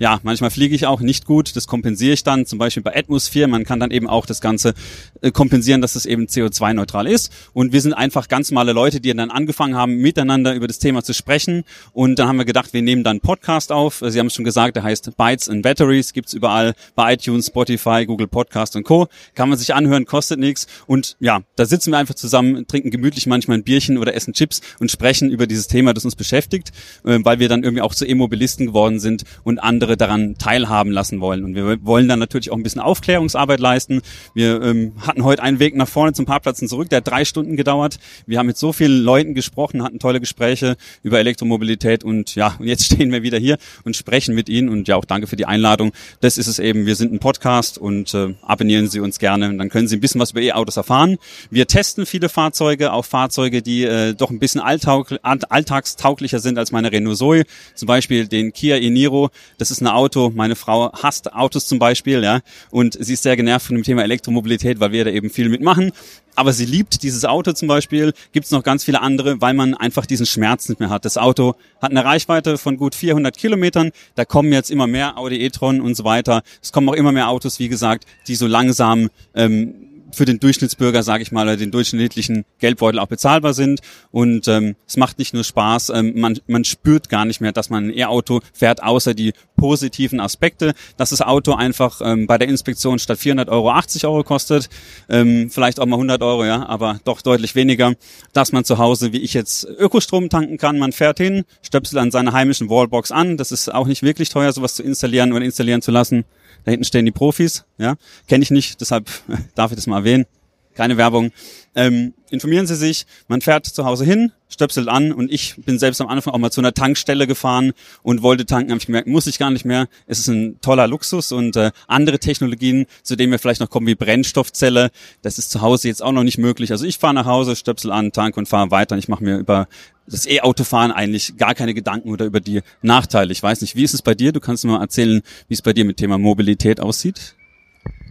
ja, 0.00 0.18
manchmal 0.22 0.50
fliege 0.50 0.74
ich 0.74 0.86
auch 0.86 1.00
nicht 1.00 1.26
gut, 1.26 1.54
das 1.54 1.66
kompensiere 1.66 2.14
ich 2.14 2.24
dann, 2.24 2.46
zum 2.46 2.58
Beispiel 2.58 2.82
bei 2.82 2.96
Atmosphere, 2.96 3.48
man 3.48 3.64
kann 3.64 3.78
dann 3.78 3.90
eben 3.90 4.08
auch 4.08 4.24
das 4.24 4.40
Ganze 4.40 4.72
äh, 5.20 5.30
kompensieren, 5.30 5.82
dass 5.82 5.94
es 5.94 6.06
eben 6.06 6.24
CO2-neutral 6.24 7.06
ist. 7.06 7.30
Und 7.52 7.74
wir 7.74 7.82
sind 7.82 7.92
einfach 7.92 8.28
ganz 8.28 8.50
normale 8.50 8.72
Leute, 8.72 9.00
die 9.00 9.12
dann 9.14 9.30
angefangen 9.30 9.76
haben, 9.76 9.96
miteinander 9.96 10.54
über 10.54 10.66
das 10.66 10.78
Thema 10.78 11.04
zu 11.04 11.12
sprechen. 11.12 11.64
Und 11.92 12.18
dann 12.18 12.28
haben 12.28 12.38
wir 12.38 12.46
gedacht, 12.46 12.72
wir 12.72 12.80
nehmen 12.80 13.04
dann 13.04 13.20
Podcast 13.20 13.72
auf. 13.72 14.02
Sie 14.06 14.18
haben 14.18 14.28
es 14.28 14.34
schon 14.34 14.46
gesagt, 14.46 14.76
der 14.76 14.84
heißt 14.84 15.18
Bytes 15.18 15.50
and 15.50 15.62
Batteries, 15.62 16.14
gibt's 16.14 16.32
überall 16.32 16.72
bei 16.94 17.12
iTunes, 17.12 17.48
Spotify, 17.48 18.06
Google 18.06 18.26
Podcast 18.26 18.76
und 18.76 18.84
Co. 18.84 19.08
Kann 19.34 19.50
man 19.50 19.58
sich 19.58 19.74
anhören, 19.74 20.06
kostet 20.06 20.40
nichts. 20.40 20.66
Und 20.86 21.16
ja, 21.20 21.42
da 21.56 21.66
sitzen 21.66 21.92
wir 21.92 21.98
einfach 21.98 22.14
zusammen, 22.14 22.66
trinken 22.66 22.90
gemütlich 22.90 23.26
manchmal 23.26 23.58
ein 23.58 23.64
Bierchen 23.64 23.98
oder 23.98 24.14
essen 24.14 24.32
Chips 24.32 24.62
und 24.78 24.90
sprechen 24.90 25.30
über 25.30 25.46
dieses 25.46 25.68
Thema, 25.68 25.92
das 25.92 26.06
uns 26.06 26.16
beschäftigt, 26.16 26.70
äh, 27.04 27.18
weil 27.22 27.38
wir 27.38 27.50
dann 27.50 27.64
irgendwie 27.64 27.82
auch 27.82 27.94
zu 27.94 28.06
E-Mobilisten 28.06 28.68
geworden 28.68 28.98
sind 28.98 29.24
und 29.44 29.58
andere 29.58 29.89
andere 29.90 29.96
daran 29.96 30.36
teilhaben 30.38 30.92
lassen 30.92 31.20
wollen. 31.20 31.44
Und 31.44 31.54
wir 31.54 31.84
wollen 31.84 32.08
dann 32.08 32.18
natürlich 32.18 32.50
auch 32.50 32.56
ein 32.56 32.62
bisschen 32.62 32.80
Aufklärungsarbeit 32.80 33.60
leisten. 33.60 34.02
Wir 34.34 34.62
ähm, 34.62 34.92
hatten 35.00 35.24
heute 35.24 35.42
einen 35.42 35.58
Weg 35.58 35.74
nach 35.74 35.88
vorne 35.88 36.12
zum 36.12 36.26
Parkplatz 36.26 36.62
und 36.62 36.68
zurück, 36.68 36.88
der 36.88 36.98
hat 36.98 37.08
drei 37.08 37.24
Stunden 37.24 37.56
gedauert. 37.56 37.98
Wir 38.26 38.38
haben 38.38 38.46
mit 38.46 38.56
so 38.56 38.72
vielen 38.72 39.02
Leuten 39.02 39.34
gesprochen, 39.34 39.82
hatten 39.82 39.98
tolle 39.98 40.20
Gespräche 40.20 40.76
über 41.02 41.18
Elektromobilität 41.18 42.04
und 42.04 42.34
ja, 42.34 42.54
jetzt 42.60 42.84
stehen 42.84 43.12
wir 43.12 43.22
wieder 43.22 43.38
hier 43.38 43.58
und 43.84 43.96
sprechen 43.96 44.34
mit 44.34 44.48
Ihnen 44.48 44.68
und 44.68 44.88
ja 44.88 44.96
auch 44.96 45.04
danke 45.04 45.26
für 45.26 45.36
die 45.36 45.46
Einladung. 45.46 45.92
Das 46.20 46.38
ist 46.38 46.46
es 46.46 46.58
eben, 46.58 46.86
wir 46.86 46.96
sind 46.96 47.12
ein 47.12 47.18
Podcast 47.18 47.78
und 47.78 48.14
äh, 48.14 48.34
abonnieren 48.42 48.88
Sie 48.88 49.00
uns 49.00 49.18
gerne 49.18 49.48
und 49.48 49.58
dann 49.58 49.68
können 49.68 49.88
Sie 49.88 49.96
ein 49.96 50.00
bisschen 50.00 50.20
was 50.20 50.30
über 50.30 50.40
E-Autos 50.40 50.76
erfahren. 50.76 51.18
Wir 51.50 51.66
testen 51.66 52.06
viele 52.06 52.28
Fahrzeuge, 52.28 52.92
auch 52.92 53.04
Fahrzeuge, 53.04 53.62
die 53.62 53.84
äh, 53.84 54.14
doch 54.14 54.30
ein 54.30 54.38
bisschen 54.38 54.60
alltagstauglicher 54.60 56.38
sind 56.38 56.58
als 56.58 56.72
meine 56.72 56.92
Renault 56.92 57.18
Zoe, 57.18 57.44
zum 57.74 57.86
Beispiel 57.86 58.28
den 58.28 58.52
Kia 58.52 58.76
e-Niro. 58.76 59.30
Das 59.58 59.70
ist 59.70 59.79
ist 59.80 59.86
ein 59.86 59.92
Auto. 59.92 60.30
Meine 60.34 60.56
Frau 60.56 60.92
hasst 60.92 61.32
Autos 61.32 61.66
zum 61.66 61.78
Beispiel, 61.78 62.22
ja, 62.22 62.40
und 62.70 62.96
sie 63.00 63.14
ist 63.14 63.22
sehr 63.22 63.36
genervt 63.36 63.66
von 63.66 63.76
dem 63.76 63.82
Thema 63.82 64.02
Elektromobilität, 64.02 64.80
weil 64.80 64.92
wir 64.92 65.04
da 65.04 65.10
eben 65.10 65.30
viel 65.30 65.48
mitmachen. 65.48 65.92
Aber 66.36 66.52
sie 66.52 66.64
liebt 66.64 67.02
dieses 67.02 67.24
Auto 67.24 67.52
zum 67.52 67.68
Beispiel. 67.68 68.12
Gibt 68.32 68.46
es 68.46 68.52
noch 68.52 68.62
ganz 68.62 68.84
viele 68.84 69.00
andere, 69.00 69.40
weil 69.40 69.54
man 69.54 69.74
einfach 69.74 70.06
diesen 70.06 70.26
Schmerz 70.26 70.68
nicht 70.68 70.80
mehr 70.80 70.90
hat. 70.90 71.04
Das 71.04 71.18
Auto 71.18 71.54
hat 71.82 71.90
eine 71.90 72.04
Reichweite 72.04 72.56
von 72.56 72.76
gut 72.76 72.94
400 72.94 73.36
Kilometern. 73.36 73.90
Da 74.14 74.24
kommen 74.24 74.52
jetzt 74.52 74.70
immer 74.70 74.86
mehr 74.86 75.18
Audi 75.18 75.40
e-tron 75.40 75.80
und 75.80 75.96
so 75.96 76.04
weiter. 76.04 76.42
Es 76.62 76.72
kommen 76.72 76.88
auch 76.88 76.94
immer 76.94 77.12
mehr 77.12 77.28
Autos, 77.28 77.58
wie 77.58 77.68
gesagt, 77.68 78.04
die 78.28 78.36
so 78.36 78.46
langsam 78.46 79.08
ähm, 79.34 79.74
für 80.12 80.24
den 80.24 80.40
Durchschnittsbürger, 80.40 81.02
sage 81.02 81.22
ich 81.22 81.32
mal, 81.32 81.56
den 81.56 81.70
durchschnittlichen 81.70 82.44
Geldbeutel 82.58 82.98
auch 82.98 83.06
bezahlbar 83.06 83.54
sind. 83.54 83.80
Und 84.10 84.48
ähm, 84.48 84.76
es 84.86 84.96
macht 84.96 85.18
nicht 85.18 85.34
nur 85.34 85.44
Spaß, 85.44 85.90
ähm, 85.90 86.12
man, 86.16 86.38
man 86.46 86.64
spürt 86.64 87.08
gar 87.08 87.24
nicht 87.24 87.40
mehr, 87.40 87.52
dass 87.52 87.70
man 87.70 87.88
ein 87.88 87.96
E-Auto 87.96 88.40
fährt, 88.52 88.82
außer 88.82 89.14
die 89.14 89.32
positiven 89.56 90.20
Aspekte, 90.20 90.72
dass 90.96 91.10
das 91.10 91.20
Auto 91.20 91.54
einfach 91.54 92.00
ähm, 92.02 92.26
bei 92.26 92.38
der 92.38 92.48
Inspektion 92.48 92.98
statt 92.98 93.18
400 93.18 93.48
Euro 93.48 93.70
80 93.70 94.06
Euro 94.06 94.24
kostet, 94.24 94.68
ähm, 95.08 95.50
vielleicht 95.50 95.80
auch 95.80 95.86
mal 95.86 95.96
100 95.96 96.22
Euro, 96.22 96.44
ja, 96.44 96.66
aber 96.66 97.00
doch 97.04 97.20
deutlich 97.20 97.54
weniger, 97.54 97.94
dass 98.32 98.52
man 98.52 98.64
zu 98.64 98.78
Hause, 98.78 99.12
wie 99.12 99.18
ich 99.18 99.34
jetzt, 99.34 99.64
Ökostrom 99.64 100.28
tanken 100.28 100.56
kann. 100.58 100.78
Man 100.78 100.92
fährt 100.92 101.18
hin, 101.18 101.44
stöpselt 101.62 102.00
an 102.00 102.10
seiner 102.10 102.32
heimischen 102.32 102.70
Wallbox 102.70 103.12
an. 103.12 103.36
Das 103.36 103.52
ist 103.52 103.72
auch 103.72 103.86
nicht 103.86 104.02
wirklich 104.02 104.30
teuer, 104.30 104.52
sowas 104.52 104.74
zu 104.74 104.82
installieren 104.82 105.32
oder 105.32 105.44
installieren 105.44 105.82
zu 105.82 105.90
lassen. 105.90 106.24
Da 106.64 106.70
hinten 106.72 106.84
stehen 106.84 107.06
die 107.06 107.10
Profis, 107.10 107.64
ja, 107.78 107.96
kenne 108.28 108.42
ich 108.42 108.50
nicht, 108.50 108.80
deshalb 108.80 109.08
darf 109.54 109.70
ich 109.72 109.76
das 109.76 109.86
mal 109.86 109.99
erwähnen. 110.00 110.26
Keine 110.74 110.96
Werbung. 110.96 111.32
Ähm, 111.74 112.14
informieren 112.30 112.66
Sie 112.66 112.76
sich, 112.76 113.06
man 113.28 113.40
fährt 113.40 113.66
zu 113.66 113.84
Hause 113.84 114.04
hin, 114.04 114.32
stöpselt 114.48 114.88
an 114.88 115.12
und 115.12 115.30
ich 115.30 115.56
bin 115.56 115.78
selbst 115.78 116.00
am 116.00 116.08
Anfang 116.08 116.32
auch 116.32 116.38
mal 116.38 116.50
zu 116.50 116.60
einer 116.60 116.74
Tankstelle 116.74 117.26
gefahren 117.26 117.72
und 118.02 118.22
wollte 118.22 118.46
tanken, 118.46 118.70
habe 118.70 118.78
ich 118.78 118.86
gemerkt, 118.86 119.08
muss 119.08 119.26
ich 119.26 119.38
gar 119.38 119.50
nicht 119.50 119.64
mehr. 119.64 119.88
Es 120.06 120.18
ist 120.20 120.28
ein 120.28 120.60
toller 120.60 120.86
Luxus 120.86 121.32
und 121.32 121.56
äh, 121.56 121.70
andere 121.86 122.18
Technologien, 122.18 122.86
zu 123.02 123.16
denen 123.16 123.32
wir 123.32 123.38
vielleicht 123.38 123.60
noch 123.60 123.70
kommen 123.70 123.86
wie 123.88 123.94
Brennstoffzelle, 123.94 124.90
das 125.22 125.38
ist 125.38 125.50
zu 125.50 125.60
Hause 125.60 125.88
jetzt 125.88 126.02
auch 126.02 126.12
noch 126.12 126.24
nicht 126.24 126.38
möglich. 126.38 126.70
Also 126.70 126.86
ich 126.86 126.98
fahre 126.98 127.14
nach 127.14 127.26
Hause, 127.26 127.56
stöpsel 127.56 127.92
an, 127.92 128.12
tank 128.12 128.36
und 128.36 128.48
fahre 128.48 128.70
weiter 128.70 128.96
ich 128.96 129.08
mache 129.08 129.24
mir 129.24 129.38
über 129.38 129.68
das 130.06 130.26
E-Autofahren 130.26 130.90
eigentlich 130.92 131.36
gar 131.36 131.54
keine 131.54 131.74
Gedanken 131.74 132.10
oder 132.10 132.24
über 132.24 132.40
die 132.40 132.62
Nachteile. 132.82 133.32
Ich 133.32 133.42
weiß 133.42 133.60
nicht, 133.60 133.76
wie 133.76 133.84
ist 133.84 133.94
es 133.94 134.02
bei 134.02 134.14
dir? 134.14 134.32
Du 134.32 134.40
kannst 134.40 134.64
mir 134.64 134.72
mal 134.72 134.80
erzählen, 134.80 135.22
wie 135.48 135.54
es 135.54 135.62
bei 135.62 135.72
dir 135.72 135.84
mit 135.84 135.98
Thema 135.98 136.18
Mobilität 136.18 136.80
aussieht. 136.80 137.36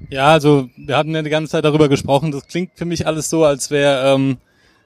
Ja, 0.09 0.27
also 0.27 0.69
wir 0.77 0.97
hatten 0.97 1.13
ja 1.13 1.21
die 1.21 1.29
ganze 1.29 1.51
Zeit 1.51 1.65
darüber 1.65 1.89
gesprochen. 1.89 2.31
Das 2.31 2.47
klingt 2.47 2.71
für 2.75 2.85
mich 2.85 3.05
alles 3.05 3.29
so, 3.29 3.43
als 3.43 3.69
wäre 3.71 4.13
ähm, 4.13 4.37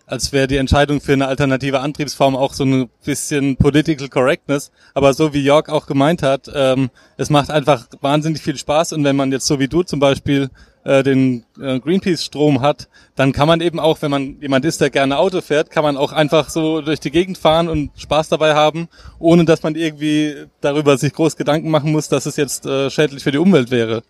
als 0.06 0.34
wäre 0.34 0.48
die 0.48 0.58
Entscheidung 0.58 1.00
für 1.00 1.14
eine 1.14 1.28
alternative 1.28 1.80
Antriebsform 1.80 2.36
auch 2.36 2.54
so 2.54 2.66
ein 2.66 2.90
bisschen 3.06 3.56
Political 3.56 4.10
Correctness. 4.10 4.72
Aber 4.94 5.14
so 5.14 5.34
wie 5.34 5.42
Jörg 5.42 5.70
auch 5.70 5.86
gemeint 5.86 6.22
hat, 6.24 6.52
ähm, 6.54 6.90
es 7.18 7.30
macht 7.30 7.50
einfach 7.50 7.88
wahnsinnig 8.02 8.42
viel 8.42 8.58
Spaß. 8.58 8.94
Und 8.94 9.04
wenn 9.06 9.16
man 9.16 9.32
jetzt 9.32 9.48
so 9.48 9.60
wie 9.60 9.68
du 9.68 9.84
zum 9.84 10.00
Beispiel 10.00 10.50
äh, 10.84 11.04
den 11.04 11.46
äh, 11.60 11.80
Greenpeace-Strom 11.80 12.62
hat, 12.62 12.90
dann 13.16 13.32
kann 13.32 13.48
man 13.48 13.62
eben 13.62 13.80
auch, 13.80 14.02
wenn 14.02 14.12
man 14.12 14.42
jemand 14.42 14.66
ist, 14.66 14.82
der 14.82 14.90
gerne 14.90 15.18
Auto 15.18 15.40
fährt, 15.40 15.72
kann 15.72 15.84
man 15.84 15.96
auch 15.96 16.12
einfach 16.12 16.50
so 16.50 16.82
durch 16.82 17.00
die 17.00 17.12
Gegend 17.12 17.38
fahren 17.38 17.70
und 17.70 17.92
Spaß 17.96 18.28
dabei 18.28 18.56
haben, 18.56 18.90
ohne 19.20 19.46
dass 19.46 19.64
man 19.64 19.76
irgendwie 19.76 20.36
darüber 20.60 20.98
sich 20.98 21.14
groß 21.14 21.38
Gedanken 21.38 21.70
machen 21.70 21.92
muss, 21.94 22.10
dass 22.10 22.26
es 22.26 22.36
jetzt 22.36 22.66
äh, 22.66 22.90
schädlich 22.90 23.24
für 23.24 23.32
die 23.32 23.38
Umwelt 23.38 23.72
wäre. 23.72 24.04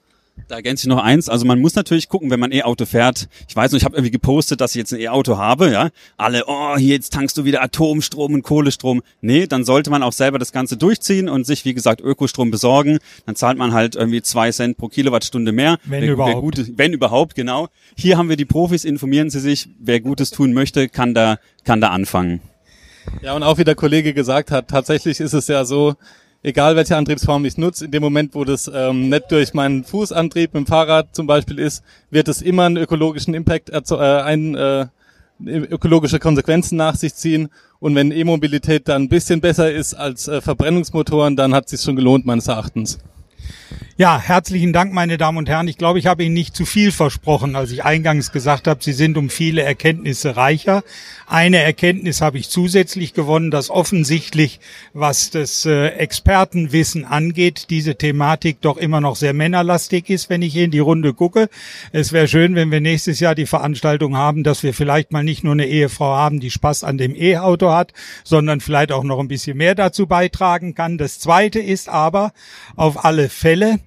Da 0.48 0.56
ergänze 0.56 0.84
ich 0.84 0.88
noch 0.88 1.02
eins. 1.02 1.30
Also 1.30 1.46
man 1.46 1.60
muss 1.60 1.76
natürlich 1.76 2.10
gucken, 2.10 2.30
wenn 2.30 2.40
man 2.40 2.52
E-Auto 2.52 2.86
fährt. 2.86 3.28
Ich 3.48 3.56
weiß 3.56 3.72
noch, 3.72 3.78
ich 3.78 3.86
habe 3.86 3.96
irgendwie 3.96 4.12
gepostet, 4.12 4.62
dass 4.62 4.72
ich 4.72 4.80
jetzt 4.80 4.94
ein 4.94 5.00
E-Auto 5.00 5.38
habe. 5.38 5.72
Ja, 5.72 5.90
alle, 6.18 6.44
oh, 6.48 6.76
hier 6.76 6.96
jetzt 6.96 7.14
tankst 7.14 7.38
du 7.38 7.46
wieder 7.46 7.62
Atomstrom 7.62 8.34
und 8.34 8.44
Kohlestrom. 8.44 9.02
Nee, 9.22 9.48
dann 9.48 9.64
sollte 9.64 9.90
man 9.90 10.04
auch 10.04 10.12
selber 10.12 10.40
das 10.40 10.52
Ganze 10.52 10.76
durchziehen 10.76 11.30
und 11.30 11.46
sich, 11.46 11.66
wie 11.66 11.74
gesagt, 11.74 12.02
Ökostrom 12.02 12.52
besorgen. 12.52 13.00
Dann 13.26 13.36
zahlt 13.36 13.58
man 13.58 13.74
halt 13.74 13.96
irgendwie 13.96 14.22
zwei 14.22 14.52
Cent 14.52 14.78
pro 14.78 14.90
Kilowattstunde 14.90 15.52
mehr. 15.52 15.78
Wenn 15.86 16.02
wer, 16.02 16.12
überhaupt. 16.12 16.36
Wer 16.36 16.42
Gutes, 16.42 16.72
wenn 16.76 16.94
überhaupt, 16.94 17.36
genau. 17.36 17.70
Hier 17.96 18.18
haben 18.18 18.30
wir 18.30 18.38
die 18.38 18.46
Profis. 18.46 18.86
Informieren 18.86 19.30
Sie 19.30 19.40
sich. 19.40 19.70
Wer 19.80 20.02
Gutes 20.02 20.32
tun 20.32 20.54
möchte, 20.54 20.90
kann 20.90 21.14
da, 21.14 21.38
kann 21.64 21.80
da 21.80 21.90
anfangen. 21.90 22.42
Ja, 23.22 23.34
und 23.34 23.44
auch 23.44 23.58
wie 23.58 23.64
der 23.64 23.76
Kollege 23.76 24.14
gesagt 24.14 24.52
hat, 24.52 24.70
tatsächlich 24.70 25.20
ist 25.20 25.34
es 25.34 25.48
ja 25.48 25.66
so, 25.66 25.96
egal 26.44 26.76
welche 26.76 26.96
Antriebsform 26.98 27.46
ich 27.46 27.58
nutze, 27.58 27.86
in 27.86 27.92
dem 27.92 28.04
Moment, 28.04 28.36
wo 28.36 28.44
das 28.44 28.70
ähm, 28.74 29.10
nicht 29.10 29.32
durch 29.32 29.54
meinen 29.54 29.84
Fußantrieb 29.84 30.54
mit 30.54 30.66
dem 30.66 30.68
Fahrrad 30.68 31.16
zum 31.16 31.26
Beispiel 31.26 31.58
ist, 31.58 31.84
wird 32.12 32.28
es 32.28 32.42
immer 32.42 32.66
einen 32.66 32.78
ökologischen 32.78 33.34
Impact, 33.34 33.70
äh, 33.70 33.96
ein, 33.96 34.56
äh, 34.56 34.88
ökologische 35.46 36.20
Konsequenzen 36.20 36.76
nach 36.78 36.96
sich 36.96 37.16
ziehen. 37.16 37.50
Und 37.80 37.96
wenn 37.96 38.12
E-Mobilität 38.12 38.88
dann 38.88 39.04
ein 39.04 39.10
bisschen 39.10 39.42
besser 39.42 39.72
ist 39.72 39.94
als 39.94 40.28
äh, 40.28 40.42
Verbrennungsmotoren, 40.42 41.36
dann 41.36 41.54
hat 41.54 41.66
es 41.66 41.72
sich 41.72 41.82
schon 41.82 41.96
gelohnt, 41.96 42.26
meines 42.26 42.48
Erachtens. 42.48 43.00
Ja, 43.96 44.20
herzlichen 44.20 44.74
Dank, 44.74 44.92
meine 44.92 45.20
Damen 45.20 45.38
und 45.38 45.48
Herren. 45.48 45.68
Ich 45.68 45.78
glaube, 45.78 46.00
ich 46.00 46.08
habe 46.08 46.24
Ihnen 46.24 46.34
nicht 46.34 46.56
zu 46.56 46.66
viel 46.66 46.92
versprochen, 46.92 47.56
als 47.56 47.70
ich 47.70 47.84
eingangs 47.86 48.32
gesagt 48.32 48.68
habe, 48.68 48.84
Sie 48.84 48.92
sind 48.92 49.18
um 49.18 49.30
viele 49.30 49.62
Erkenntnisse 49.62 50.36
reicher. 50.36 50.84
Eine 51.28 51.60
Erkenntnis 51.60 52.20
habe 52.20 52.40
ich 52.40 52.50
zusätzlich 52.50 53.14
gewonnen, 53.14 53.52
dass 53.52 53.70
offensichtlich, 53.70 54.60
was 54.94 55.30
das 55.30 55.68
äh, 55.68 55.90
Expertenwissen 55.90 57.06
angeht, 57.06 57.68
diese 57.70 57.96
Thematik 57.96 58.62
doch 58.62 58.78
immer 58.78 59.00
noch 59.00 59.16
sehr 59.16 59.34
männerlastig 59.34 60.10
ist, 60.10 60.28
wenn 60.28 60.42
ich 60.42 60.54
hier 60.54 60.66
in 60.66 60.72
die 60.72 60.80
Runde 60.80 61.14
gucke. 61.14 61.48
Es 61.92 62.12
wäre 62.12 62.28
schön, 62.28 62.56
wenn 62.56 62.72
wir 62.72 62.82
nächstes 62.82 63.20
Jahr 63.20 63.36
die 63.36 63.46
Veranstaltung 63.46 64.18
haben, 64.18 64.44
dass 64.44 64.64
wir 64.64 64.74
vielleicht 64.74 65.12
mal 65.12 65.24
nicht 65.24 65.44
nur 65.44 65.54
eine 65.54 65.68
Ehefrau 65.68 66.16
haben, 66.16 66.40
die 66.40 66.50
Spaß 66.50 66.84
an 66.84 66.98
dem 66.98 67.16
E-Auto 67.16 67.72
hat, 67.72 67.94
sondern 68.24 68.60
vielleicht 68.60 68.92
auch 68.92 69.04
noch 69.04 69.20
ein 69.20 69.28
bisschen 69.28 69.56
mehr 69.56 69.76
dazu 69.76 70.08
beitragen 70.08 70.74
kann. 70.74 70.98
Das 70.98 71.20
Zweite 71.20 71.60
ist 71.60 71.90
aber 71.90 72.34
auf 72.76 73.06
alle 73.06 73.30
Fälle, 73.30 73.80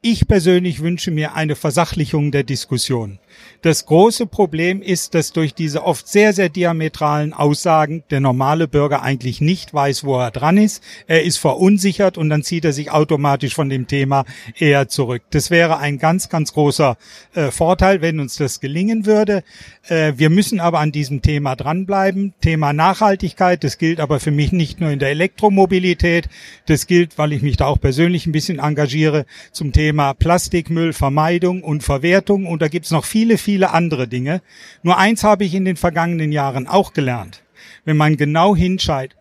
ich 0.00 0.28
persönlich 0.28 0.80
wünsche 0.80 1.10
mir 1.10 1.34
eine 1.34 1.56
Versachlichung 1.56 2.30
der 2.30 2.44
Diskussion. 2.44 3.18
Das 3.62 3.86
große 3.86 4.26
Problem 4.26 4.82
ist, 4.82 5.14
dass 5.14 5.32
durch 5.32 5.52
diese 5.52 5.84
oft 5.84 6.06
sehr, 6.06 6.32
sehr 6.32 6.48
diametralen 6.48 7.32
Aussagen 7.32 8.04
der 8.10 8.20
normale 8.20 8.68
Bürger 8.68 9.02
eigentlich 9.02 9.40
nicht 9.40 9.74
weiß, 9.74 10.04
wo 10.04 10.18
er 10.18 10.30
dran 10.30 10.56
ist. 10.56 10.82
Er 11.06 11.24
ist 11.24 11.38
verunsichert 11.38 12.18
und 12.18 12.30
dann 12.30 12.42
zieht 12.42 12.64
er 12.64 12.72
sich 12.72 12.90
automatisch 12.90 13.54
von 13.54 13.68
dem 13.68 13.86
Thema 13.86 14.24
eher 14.58 14.88
zurück. 14.88 15.22
Das 15.30 15.50
wäre 15.50 15.78
ein 15.78 15.98
ganz, 15.98 16.28
ganz 16.28 16.52
großer 16.52 16.96
äh, 17.34 17.50
Vorteil, 17.50 18.00
wenn 18.00 18.20
uns 18.20 18.36
das 18.36 18.60
gelingen 18.60 19.06
würde. 19.06 19.42
Äh, 19.88 20.12
wir 20.16 20.30
müssen 20.30 20.60
aber 20.60 20.78
an 20.80 20.92
diesem 20.92 21.22
Thema 21.22 21.56
dranbleiben. 21.56 22.34
Thema 22.40 22.72
Nachhaltigkeit, 22.72 23.64
das 23.64 23.78
gilt 23.78 24.00
aber 24.00 24.20
für 24.20 24.30
mich 24.30 24.52
nicht 24.52 24.80
nur 24.80 24.90
in 24.90 24.98
der 24.98 25.10
Elektromobilität. 25.10 26.28
Das 26.66 26.86
gilt, 26.86 27.18
weil 27.18 27.32
ich 27.32 27.42
mich 27.42 27.56
da 27.56 27.66
auch 27.66 27.80
persönlich 27.80 28.26
ein 28.26 28.32
bisschen 28.32 28.58
engagiere, 28.58 29.26
zum 29.52 29.72
Thema 29.72 30.14
Plastikmüllvermeidung 30.14 31.62
und 31.62 31.82
Verwertung. 31.82 32.46
Und 32.46 32.62
da 32.62 32.68
gibt's 32.68 32.90
noch 32.90 33.04
viele, 33.28 33.36
viele 33.36 33.70
andere 33.72 34.08
Dinge. 34.08 34.40
Nur 34.82 34.96
eins 34.96 35.22
habe 35.22 35.44
ich 35.44 35.54
in 35.54 35.66
den 35.66 35.76
vergangenen 35.76 36.32
Jahren 36.32 36.66
auch 36.66 36.94
gelernt. 36.94 37.42
Wenn 37.84 37.96
man 37.98 38.16
genau 38.16 38.56
hinschaut, 38.56 39.14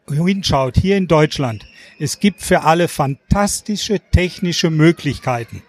hier 0.77 0.97
in 0.97 1.07
Deutschland, 1.07 1.65
es 1.99 2.19
gibt 2.19 2.41
für 2.41 2.61
alle 2.61 2.87
fantastische 2.87 3.99
technische 3.99 4.69
Möglichkeiten, 4.69 5.63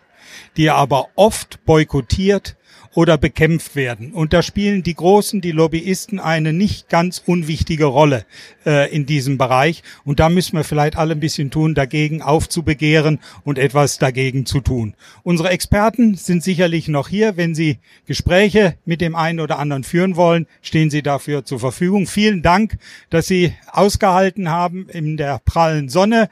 die 0.56 0.70
aber 0.70 1.08
oft 1.16 1.64
boykottiert 1.64 2.56
oder 2.98 3.16
bekämpft 3.16 3.76
werden. 3.76 4.12
Und 4.12 4.32
da 4.32 4.42
spielen 4.42 4.82
die 4.82 4.94
Großen, 4.94 5.40
die 5.40 5.52
Lobbyisten 5.52 6.18
eine 6.18 6.52
nicht 6.52 6.88
ganz 6.88 7.22
unwichtige 7.24 7.84
Rolle 7.84 8.26
äh, 8.66 8.92
in 8.92 9.06
diesem 9.06 9.38
Bereich. 9.38 9.84
Und 10.04 10.18
da 10.18 10.28
müssen 10.28 10.56
wir 10.56 10.64
vielleicht 10.64 10.96
alle 10.96 11.14
ein 11.14 11.20
bisschen 11.20 11.52
tun, 11.52 11.76
dagegen 11.76 12.22
aufzubegehren 12.22 13.20
und 13.44 13.56
etwas 13.56 13.98
dagegen 13.98 14.46
zu 14.46 14.60
tun. 14.60 14.96
Unsere 15.22 15.50
Experten 15.50 16.16
sind 16.16 16.42
sicherlich 16.42 16.88
noch 16.88 17.06
hier. 17.06 17.36
Wenn 17.36 17.54
Sie 17.54 17.78
Gespräche 18.06 18.74
mit 18.84 19.00
dem 19.00 19.14
einen 19.14 19.38
oder 19.38 19.60
anderen 19.60 19.84
führen 19.84 20.16
wollen, 20.16 20.48
stehen 20.60 20.90
Sie 20.90 21.02
dafür 21.02 21.44
zur 21.44 21.60
Verfügung. 21.60 22.08
Vielen 22.08 22.42
Dank, 22.42 22.78
dass 23.10 23.28
Sie 23.28 23.54
ausgehalten 23.70 24.50
haben 24.50 24.88
in 24.88 25.16
der 25.16 25.38
prallen 25.44 25.88
Sonne 25.88 26.28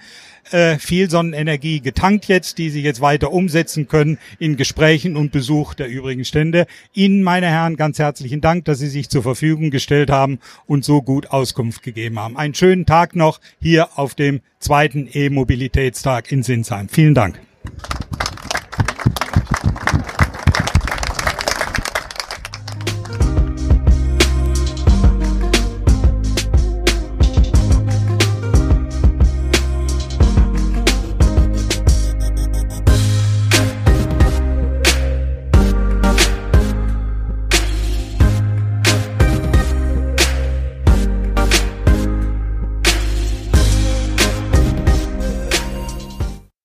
äh, 0.50 0.78
viel 0.78 1.10
Sonnenenergie 1.10 1.80
getankt 1.80 2.26
jetzt, 2.26 2.58
die 2.58 2.70
Sie 2.70 2.82
jetzt 2.82 3.00
weiter 3.00 3.32
umsetzen 3.32 3.88
können 3.88 4.18
in 4.38 4.56
Gesprächen 4.56 5.16
und 5.16 5.32
Besuch 5.32 5.74
der 5.74 5.88
übrigen 5.88 6.24
Stände. 6.24 6.66
Ihnen, 6.94 7.22
meine 7.22 7.46
Herren, 7.46 7.76
ganz 7.76 7.98
herzlichen 7.98 8.40
Dank, 8.40 8.64
dass 8.64 8.78
Sie 8.78 8.88
sich 8.88 9.08
zur 9.08 9.22
Verfügung 9.22 9.70
gestellt 9.70 10.10
haben 10.10 10.38
und 10.66 10.84
so 10.84 11.02
gut 11.02 11.30
Auskunft 11.30 11.82
gegeben 11.82 12.18
haben. 12.18 12.36
Einen 12.36 12.54
schönen 12.54 12.86
Tag 12.86 13.16
noch 13.16 13.40
hier 13.60 13.98
auf 13.98 14.14
dem 14.14 14.40
zweiten 14.58 15.08
E-Mobilitätstag 15.12 16.30
in 16.32 16.42
Sinsheim. 16.42 16.88
Vielen 16.88 17.14
Dank. 17.14 17.40